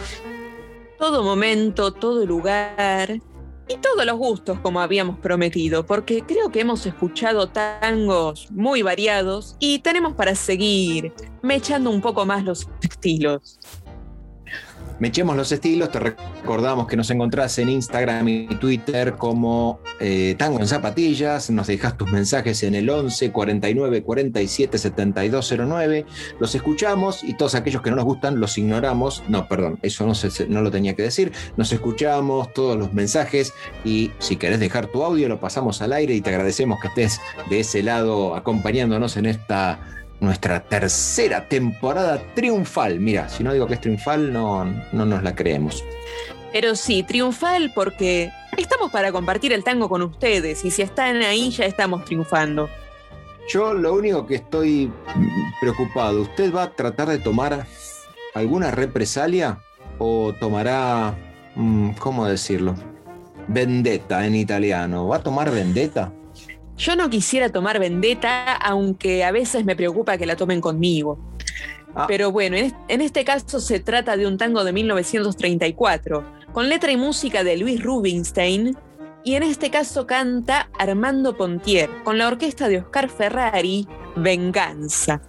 [0.98, 3.22] Todo momento, todo lugar
[3.70, 9.56] y todos los gustos como habíamos prometido, porque creo que hemos escuchado tangos muy variados
[9.60, 11.14] y tenemos para seguir
[11.44, 13.60] mechando un poco más los estilos.
[15.00, 20.60] Mechemos los estilos, te recordamos que nos encontrás en Instagram y Twitter como eh, Tango
[20.60, 26.06] en Zapatillas, nos dejas tus mensajes en el 11 49 47 7209,
[26.40, 30.14] los escuchamos y todos aquellos que no nos gustan los ignoramos, no, perdón, eso no,
[30.50, 33.54] no lo tenía que decir, nos escuchamos todos los mensajes
[33.86, 37.22] y si querés dejar tu audio lo pasamos al aire y te agradecemos que estés
[37.50, 39.80] de ese lado acompañándonos en esta
[40.20, 43.00] nuestra tercera temporada triunfal.
[43.00, 45.84] Mira, si no digo que es triunfal, no, no nos la creemos.
[46.52, 51.52] Pero sí, triunfal porque estamos para compartir el tango con ustedes y si están ahí
[51.52, 52.70] ya estamos triunfando.
[53.48, 54.92] Yo lo único que estoy
[55.60, 57.66] preocupado, ¿usted va a tratar de tomar
[58.34, 59.60] alguna represalia
[59.98, 61.16] o tomará,
[61.56, 62.76] mm, ¿cómo decirlo?
[63.48, 65.08] Vendetta en italiano.
[65.08, 66.12] ¿Va a tomar vendetta?
[66.80, 71.20] Yo no quisiera tomar vendetta, aunque a veces me preocupa que la tomen conmigo.
[71.94, 72.06] Ah.
[72.08, 76.24] Pero bueno, en, en este caso se trata de un tango de 1934,
[76.54, 78.78] con letra y música de Luis Rubinstein,
[79.26, 85.22] y en este caso canta Armando Pontier, con la orquesta de Oscar Ferrari, Venganza.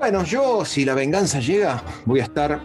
[0.00, 2.60] Bueno, yo si la venganza llega, voy a estar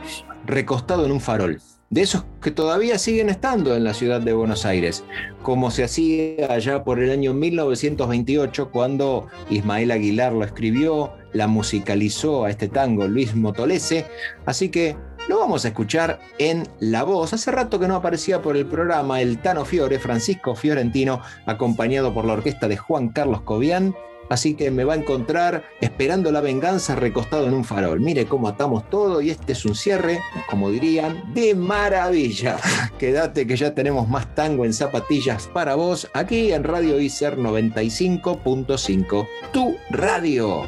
[0.48, 1.62] recostado en un farol.
[1.90, 5.06] De esos que todavía siguen estando en la ciudad de Buenos Aires,
[5.42, 12.44] como se hacía allá por el año 1928 cuando Ismael Aguilar lo escribió, la musicalizó
[12.44, 14.06] a este tango Luis Motolese,
[14.46, 14.98] así que
[15.30, 17.32] lo vamos a escuchar en la voz.
[17.32, 22.26] Hace rato que no aparecía por el programa el Tano Fiore, Francisco Fiorentino, acompañado por
[22.26, 23.96] la orquesta de Juan Carlos Cobian,
[24.30, 28.00] Así que me va a encontrar esperando la venganza recostado en un farol.
[28.00, 30.20] Mire cómo atamos todo y este es un cierre,
[30.50, 32.58] como dirían, de maravilla.
[33.00, 39.28] Quédate que ya tenemos más tango en zapatillas para vos aquí en Radio ICER 95.5.
[39.52, 40.64] Tu radio.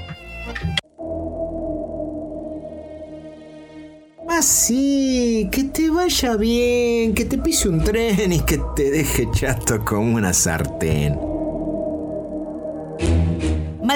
[4.30, 9.84] Así, que te vaya bien, que te pise un tren y que te deje chato
[9.84, 11.29] como una sartén.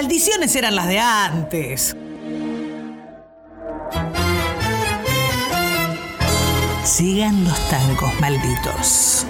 [0.03, 1.95] Maldiciones eran las de antes.
[6.83, 9.25] Sigan los tangos malditos.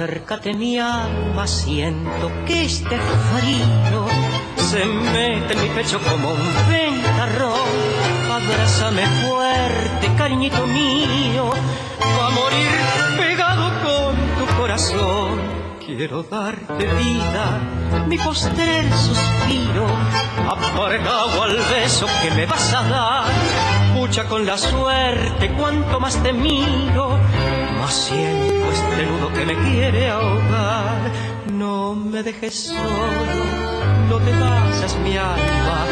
[0.00, 4.06] Acércate mi alma, siento que este frío
[4.56, 6.40] se mete en mi pecho como un
[6.70, 7.68] ventarrón.
[8.32, 11.50] Abrázame fuerte, cariñito mío,
[12.18, 15.38] va a morir pegado con tu corazón.
[15.84, 17.60] Quiero darte vida,
[18.06, 19.86] mi postrer suspiro,
[20.48, 23.24] apartado al beso que me vas a dar.
[23.94, 27.18] Pucha con la suerte, cuanto más te miro,
[27.88, 31.10] siento este nudo que me quiere ahogar.
[31.52, 33.44] No me dejes solo,
[34.08, 35.86] no te vayas mi alma.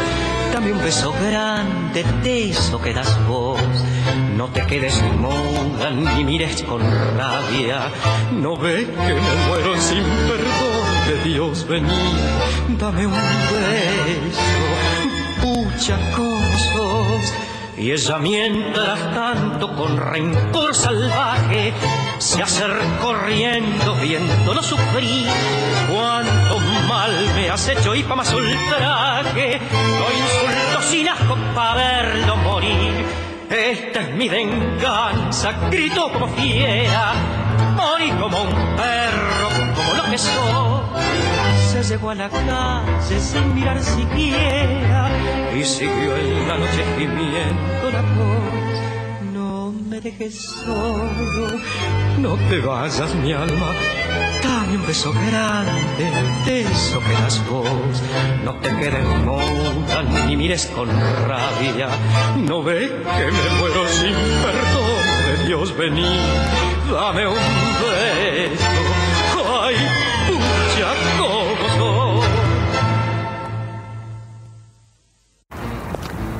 [0.53, 3.61] Dame un beso grande de eso que das vos.
[4.35, 6.81] No te quedes muda ni mires con
[7.17, 7.91] rabia.
[8.31, 12.19] No ve que me muero sin perdón de Dios venir.
[12.79, 13.13] Dame un
[13.51, 14.41] beso,
[15.41, 17.48] pucha cosas.
[17.79, 21.73] Y ella mientras tanto con rencor salvaje
[22.17, 25.25] se acercó corriendo viéndolo sufrir.
[25.89, 29.61] Cuánto mal me has hecho y pa' más ultraje,
[29.97, 33.05] lo insulto sin asco para verlo morir.
[33.49, 37.13] Esta es mi venganza, gritó como fiera,
[37.77, 41.38] morí como un perro, como lo que soy.
[41.81, 45.09] Se llegó a la calle sin mirar siquiera
[45.57, 49.31] y siguió en la noche gimiendo la voz.
[49.33, 51.57] No me dejes solo,
[52.17, 53.71] no te vayas mi alma,
[54.43, 56.11] dame un beso grande,
[56.45, 58.03] de eso que das vos.
[58.43, 61.87] No te quedes muda ni mires con rabia,
[62.35, 66.19] no ve que me muero sin perdón de Dios vení,
[66.91, 67.35] dame un
[67.79, 68.78] beso,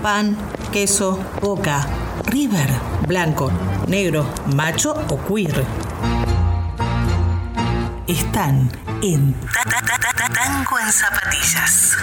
[0.01, 0.35] Pan,
[0.71, 1.85] queso, boca,
[2.25, 2.69] river,
[3.07, 3.51] blanco,
[3.87, 5.65] negro, macho o queer.
[8.07, 8.71] Están
[9.01, 11.97] en Ta- Ta- Ta- Ta- Tango en Zapatillas.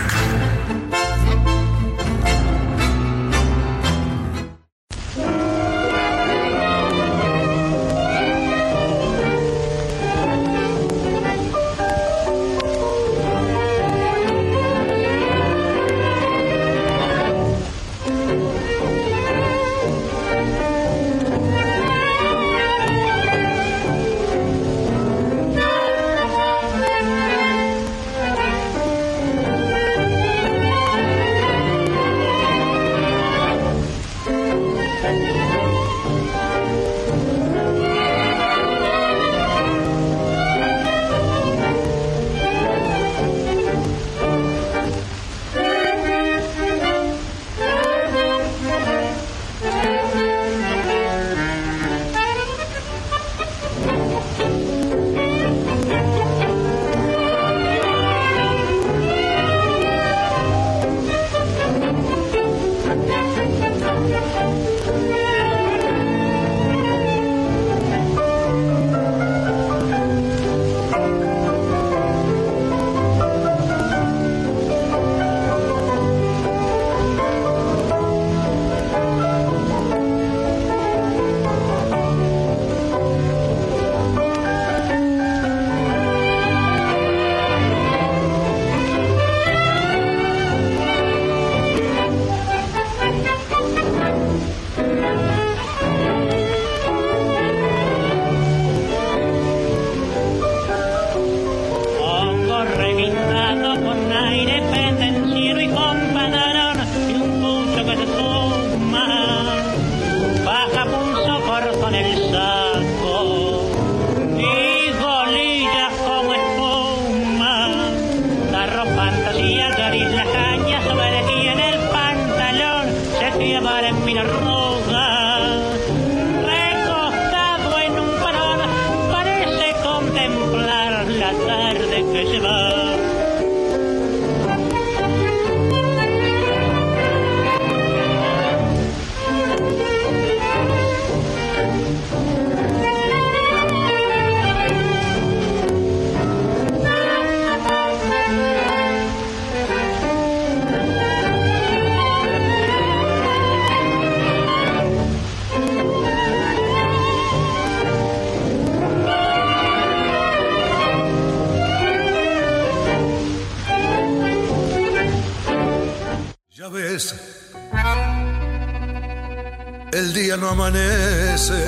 [170.57, 171.61] Amanece.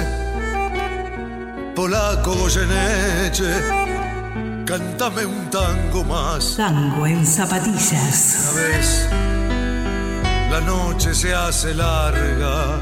[1.74, 3.52] Polaco Goyeneche,
[4.64, 6.56] cántame un tango más.
[6.56, 8.54] Tango en zapatillas.
[8.54, 9.08] Ya ves,
[10.50, 12.80] la noche se hace larga.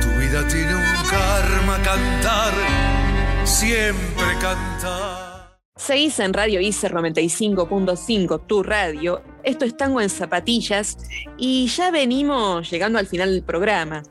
[0.00, 2.54] Tu vida tiene un karma cantar,
[3.44, 5.58] siempre cantar.
[5.76, 9.22] Seguís en Radio ICER 95.5, tu radio.
[9.42, 10.96] Esto es Tango en Zapatillas
[11.36, 14.02] y ya venimos llegando al final del programa.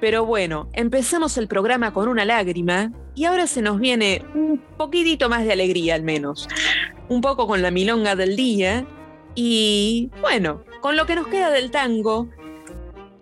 [0.00, 5.28] Pero bueno, empezamos el programa con una lágrima y ahora se nos viene un poquitito
[5.28, 6.48] más de alegría al menos.
[7.08, 8.86] Un poco con la milonga del día
[9.34, 12.28] y bueno, con lo que nos queda del tango,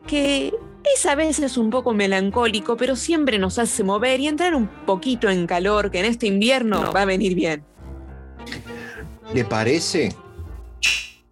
[0.06, 0.52] que
[0.94, 5.28] es a veces un poco melancólico, pero siempre nos hace mover y entrar un poquito
[5.30, 7.64] en calor, que en este invierno va a venir bien.
[9.34, 10.14] ¿Le parece?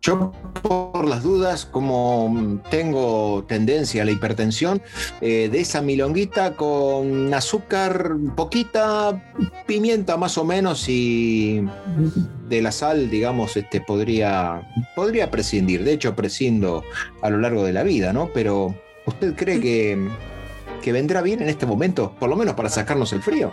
[0.05, 4.83] Yo, por las dudas, como tengo tendencia a la hipertensión,
[5.23, 9.33] eh, de esa milonguita con azúcar poquita,
[9.67, 11.65] pimienta más o menos y
[12.51, 15.85] de la sal, digamos, este, podría, podría prescindir.
[15.85, 16.85] De hecho, prescindo
[17.23, 18.29] a lo largo de la vida, ¿no?
[18.35, 18.75] Pero,
[19.07, 20.11] ¿usted cree que,
[20.83, 22.15] que vendrá bien en este momento?
[22.21, 23.51] Por lo menos para sacarnos el frío.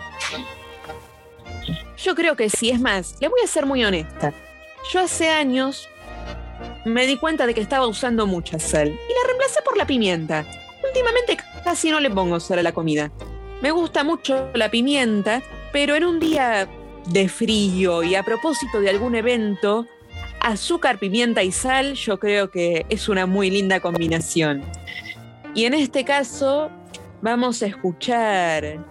[1.96, 4.34] Yo creo que sí, es más, le voy a ser muy honesta.
[4.92, 5.88] Yo hace años
[6.84, 10.44] me di cuenta de que estaba usando mucha sal y la reemplacé por la pimienta.
[10.84, 13.10] Últimamente casi no le pongo sal a la comida.
[13.60, 15.42] Me gusta mucho la pimienta,
[15.72, 16.68] pero en un día
[17.06, 19.86] de frío y a propósito de algún evento,
[20.40, 24.62] azúcar, pimienta y sal yo creo que es una muy linda combinación.
[25.54, 26.70] Y en este caso
[27.20, 28.84] vamos a escuchar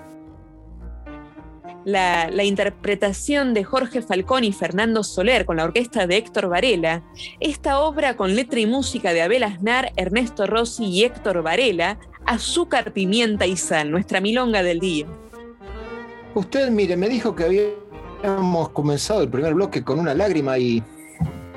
[1.85, 7.03] la, interpretación de Jorge Falcón y Fernando Soler con la orquesta de Héctor Varela,
[7.39, 12.93] esta obra con letra y música de Abel Aznar, Ernesto Rossi y Héctor Varela, Azúcar,
[12.93, 15.07] Pimienta y Sal, nuestra milonga del día.
[16.33, 17.75] Usted, mire, me dijo que
[18.23, 20.83] habíamos comenzado el primer bloque con una lágrima y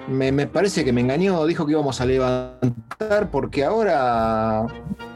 [0.09, 4.67] me, me parece que me engañó, dijo que íbamos a levantar porque ahora...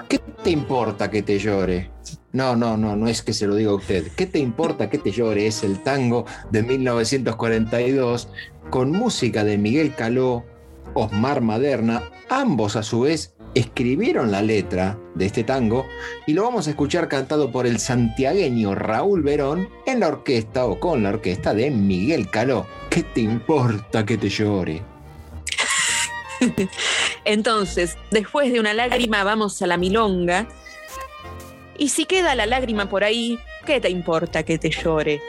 [0.09, 1.91] ¿Qué te importa que te llore?
[2.33, 4.09] No, no, no, no es que se lo diga a usted.
[4.17, 5.47] ¿Qué te importa que te llore?
[5.47, 8.29] Es el tango de 1942
[8.71, 10.45] con música de Miguel Caló,
[10.95, 15.87] Osmar Maderna, ambos a su vez escribieron la letra de este tango
[16.27, 20.79] y lo vamos a escuchar cantado por el santiagueño Raúl Verón en la orquesta o
[20.79, 22.67] con la orquesta de Miguel Caló.
[22.91, 24.83] ¿Qué te importa que te llore?
[27.25, 30.49] Entonces, después de una lágrima vamos a la milonga
[31.79, 35.23] y si queda la lágrima por ahí, ¿qué te importa que te llore?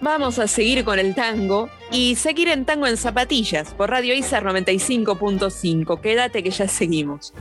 [0.00, 4.44] Vamos a seguir con el tango y seguir en tango en zapatillas por Radio ISAR
[4.44, 6.00] 95.5.
[6.00, 7.32] Quédate que ya seguimos.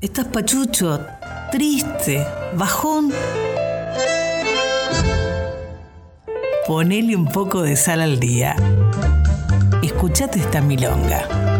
[0.00, 1.04] Estás pachucho,
[1.52, 2.24] triste,
[2.54, 3.12] bajón.
[6.66, 8.56] Ponele un poco de sal al día.
[9.82, 11.55] Escuchate esta milonga.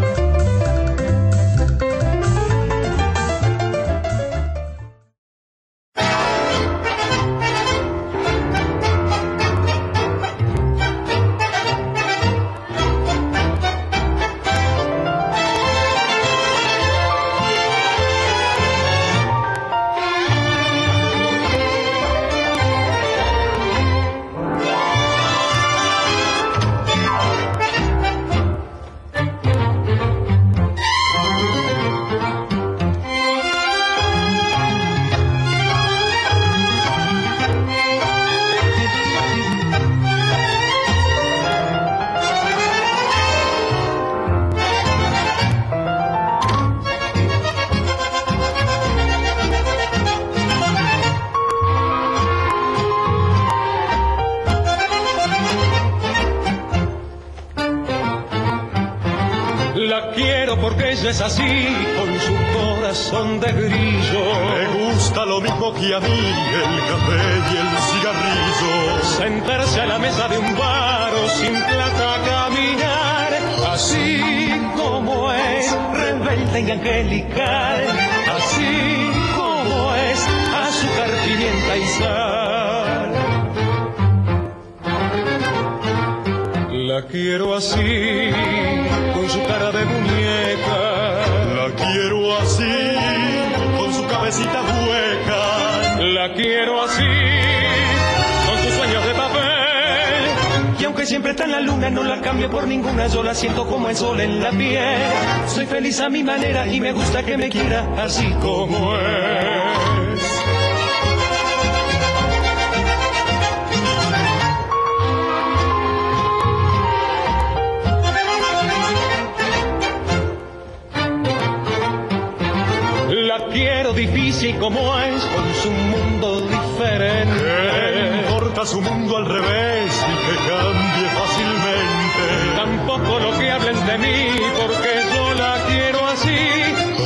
[128.57, 132.25] ¿Qué importa su mundo al revés y que cambie fácilmente?
[132.57, 136.39] Tampoco lo que hablen de mí, porque yo la quiero así,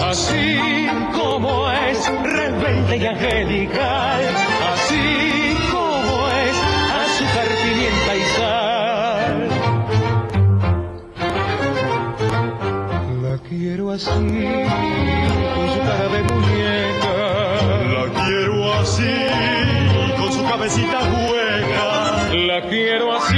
[0.09, 4.20] así como es, rebelde y angelical,
[4.74, 6.56] así como es,
[7.02, 9.48] azúcar, pimienta y sal.
[13.22, 14.09] La quiero así,
[15.56, 17.14] con su cara de muñeca.
[17.97, 19.16] La quiero así,
[20.16, 21.39] con su cabecita hueca.
[22.68, 23.34] Quiero así,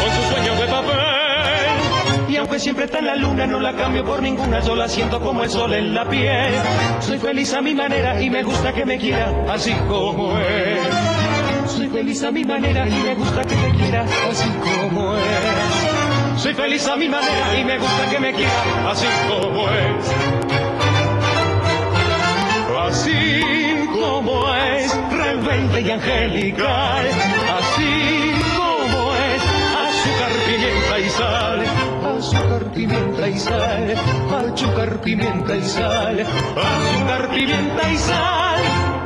[0.00, 0.98] con sus sueños de papel.
[2.28, 4.60] Y aunque siempre está en la luna, no la cambio por ninguna.
[4.60, 6.52] Yo la siento como el sol en la piel.
[7.00, 11.70] Soy feliz a mi manera y me gusta que me quiera así como es.
[11.70, 16.42] Soy feliz a mi manera y me gusta que me quiera así como es.
[16.42, 20.14] Soy feliz a mi manera y me gusta que me quiera así como es.
[22.88, 23.40] Así
[23.92, 27.06] como es, rebelde y angelical,
[27.78, 29.42] así como es.
[29.86, 31.64] Azúcar, pimienta y sal,
[32.16, 33.94] azúcar, pimienta y sal,
[34.30, 38.97] azúcar, pimienta y sal, azúcar, pimienta y sal.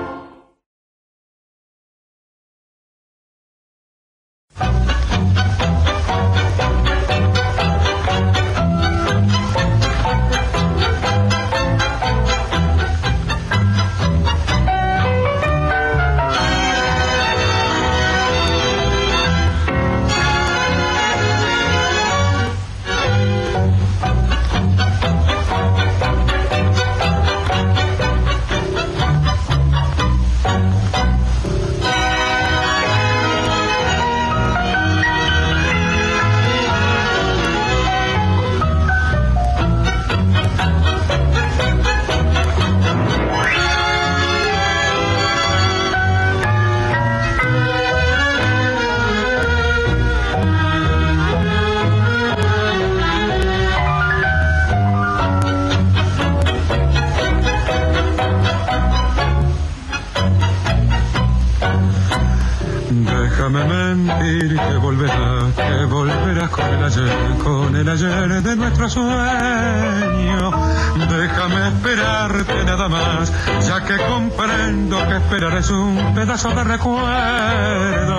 [75.62, 78.18] Es un pedazo de recuerdo.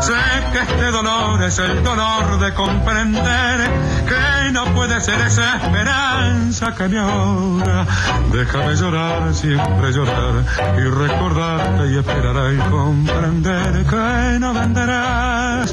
[0.00, 0.12] Sé
[0.52, 3.70] que este dolor es el dolor de comprender
[4.08, 7.86] que no puede ser esa esperanza que me ahora.
[8.32, 10.44] Déjame llorar, siempre llorar
[10.78, 15.72] y recordarte y esperar y comprender que no venderás.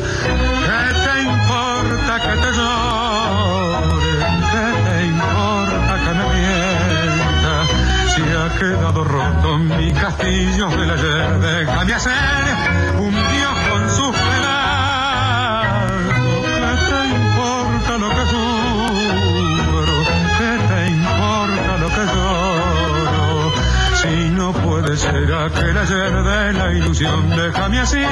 [8.60, 12.14] Quedado roto mi castillo del ayer, déjame hacer
[12.98, 14.58] un dios con sus pedazos.
[16.58, 19.96] ¿Qué te importa lo que sufro?
[20.40, 23.54] ¿Qué te importa lo que lloro?
[24.02, 28.04] Si no puede ser aquel ayer de la ilusión, déjame así,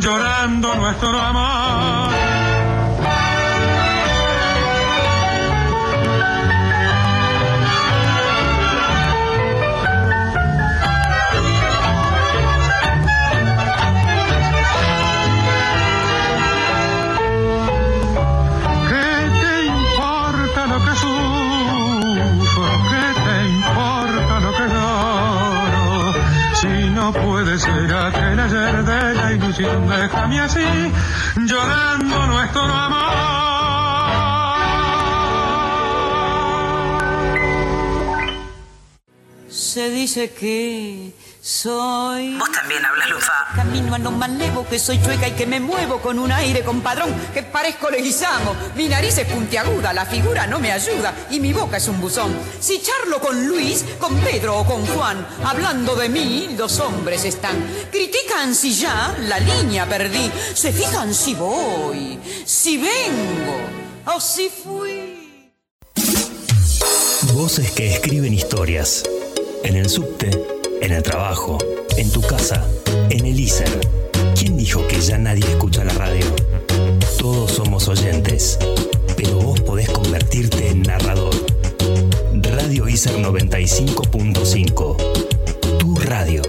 [0.00, 2.35] llorando nuestro amor.
[28.46, 30.92] Ayer de la ilusión, déjame así,
[31.46, 33.06] llorando nuestro amor.
[39.48, 41.12] Se dice que
[41.42, 42.36] soy.
[42.38, 43.35] Vos también hablas, Lufa.
[43.76, 47.42] Camino a malevo, que soy chueca y que me muevo con un aire compadrón, que
[47.42, 48.56] parezco leguizamo.
[48.74, 52.34] Mi nariz es puntiaguda, la figura no me ayuda y mi boca es un buzón.
[52.58, 57.56] Si charlo con Luis, con Pedro o con Juan, hablando de mí, los hombres están.
[57.92, 65.42] Critican si ya la línea perdí, se fijan si voy, si vengo o si fui.
[67.34, 69.02] Voces que escriben historias.
[69.64, 70.30] En el subte,
[70.80, 71.58] en el trabajo,
[71.98, 72.64] en tu casa,
[73.10, 73.68] en el ISER.
[74.38, 76.24] ¿Quién dijo que ya nadie escucha la radio?
[77.18, 78.58] Todos somos oyentes,
[79.16, 81.34] pero vos podés convertirte en narrador.
[82.42, 84.96] Radio ISER 95.5.
[85.78, 86.42] Tu radio.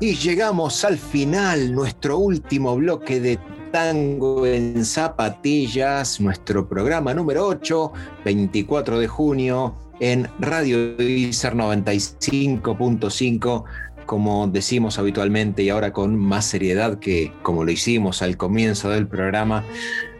[0.00, 3.38] Y llegamos al final, nuestro último bloque de
[3.70, 7.92] Tango en Zapatillas, nuestro programa número 8,
[8.24, 13.64] 24 de junio, en Radio ISER 95.5,
[14.12, 19.06] como decimos habitualmente y ahora con más seriedad que como lo hicimos al comienzo del
[19.06, 19.64] programa.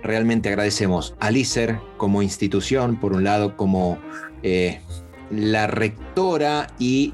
[0.02, 3.98] Realmente agradecemos al ISER como institución, por un lado, como
[4.42, 4.80] eh,
[5.30, 7.12] la rectora y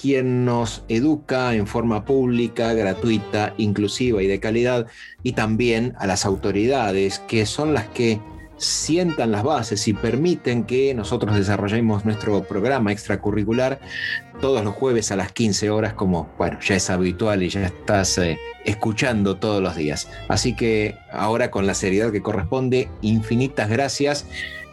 [0.00, 4.86] quien nos educa en forma pública, gratuita, inclusiva y de calidad,
[5.24, 8.20] y también a las autoridades, que son las que
[8.64, 13.80] sientan las bases y permiten que nosotros desarrollemos nuestro programa extracurricular
[14.40, 18.18] todos los jueves a las 15 horas, como bueno, ya es habitual y ya estás
[18.18, 20.08] eh, escuchando todos los días.
[20.28, 24.26] Así que ahora con la seriedad que corresponde, infinitas gracias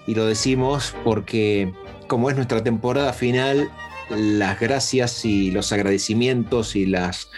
[0.07, 1.71] y lo decimos porque
[2.07, 3.69] como es nuestra temporada final,
[4.09, 7.29] las gracias y los agradecimientos y las,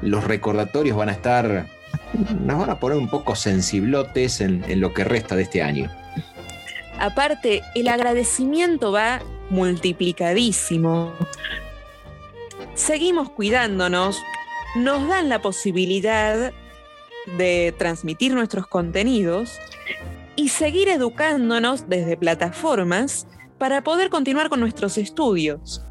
[0.00, 1.66] los recordatorios van a estar,
[2.40, 5.90] nos van a poner un poco sensiblotes en, en lo que resta de este año.
[7.02, 9.20] Aparte, el agradecimiento va
[9.50, 11.12] multiplicadísimo.
[12.76, 14.22] seguimos cuidándonos,
[14.76, 16.52] nos dan la posibilidad
[17.36, 19.58] de transmitir nuestros contenidos
[20.36, 23.26] y seguir educándonos desde plataformas
[23.58, 25.84] para poder continuar con nuestros estudios.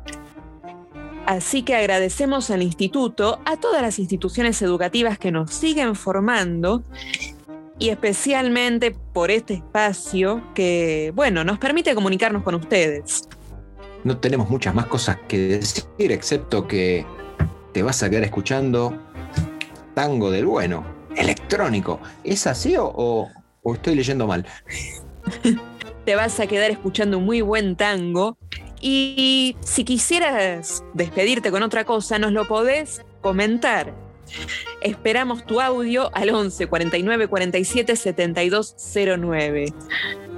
[1.25, 6.83] Así que agradecemos al instituto, a todas las instituciones educativas que nos siguen formando
[7.81, 13.27] y especialmente por este espacio que, bueno, nos permite comunicarnos con ustedes.
[14.03, 17.05] No tenemos muchas más cosas que decir, excepto que
[17.73, 18.95] te vas a quedar escuchando
[19.95, 20.85] tango del bueno,
[21.15, 21.99] electrónico.
[22.23, 23.29] ¿Es así o, o-
[23.63, 24.45] o estoy leyendo mal?
[26.05, 28.37] te vas a quedar escuchando un muy buen tango.
[28.79, 33.93] Y si quisieras despedirte con otra cosa, nos lo podés comentar.
[34.81, 38.75] Esperamos tu audio al 11 49 47 72
[39.19, 39.73] 09.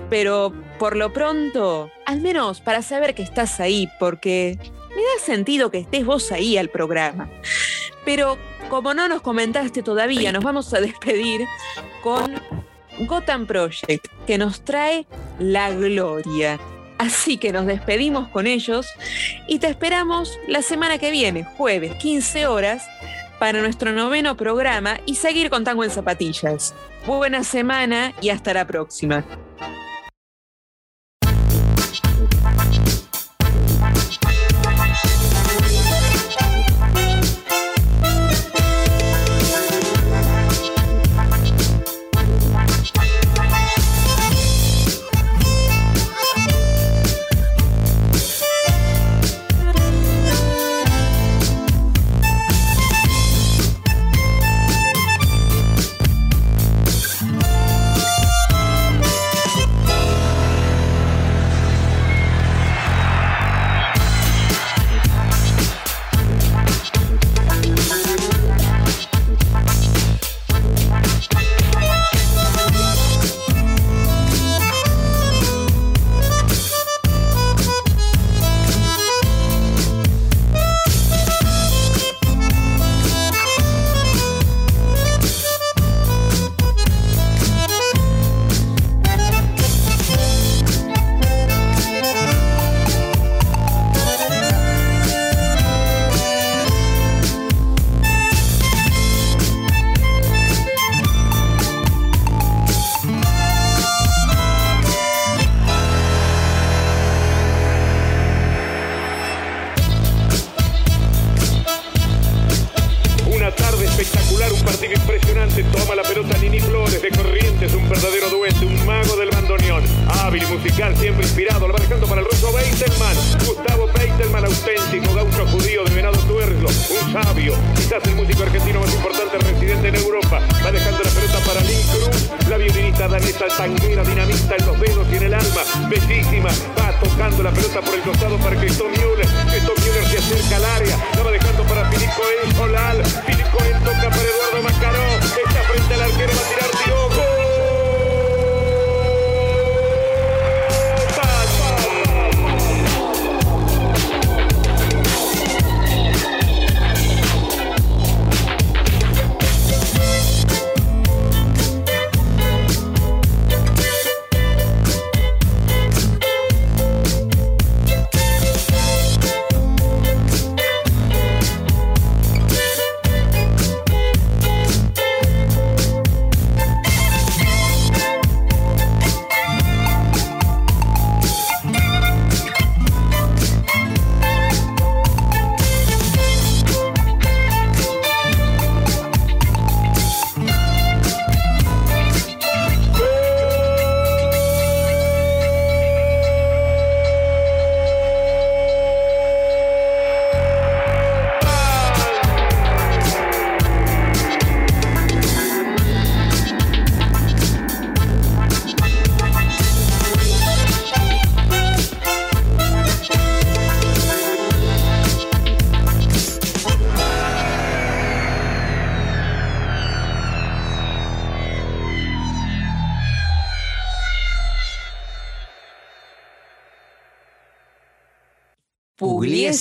[0.10, 4.58] Pero por lo pronto, al menos para saber que estás ahí, porque
[4.90, 7.30] me da sentido que estés vos ahí al programa.
[8.06, 8.38] Pero
[8.70, 11.46] como no nos comentaste todavía, nos vamos a despedir
[12.02, 12.34] con
[13.00, 15.08] Gotham Project, que nos trae
[15.40, 16.60] la gloria.
[16.98, 18.88] Así que nos despedimos con ellos
[19.48, 22.86] y te esperamos la semana que viene, jueves, 15 horas,
[23.44, 26.74] para nuestro noveno programa y seguir con Tango en Zapatillas.
[27.06, 29.26] Buena semana y hasta la próxima.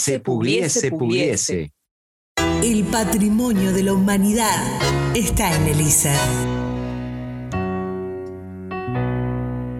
[0.03, 1.73] Pugliese, pugliese, pugliese.
[2.61, 6.19] El patrimonio de la humanidad está en el ISER.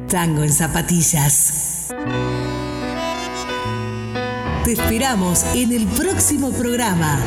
[0.09, 1.89] Tango en zapatillas.
[4.65, 7.25] Te esperamos en el próximo programa.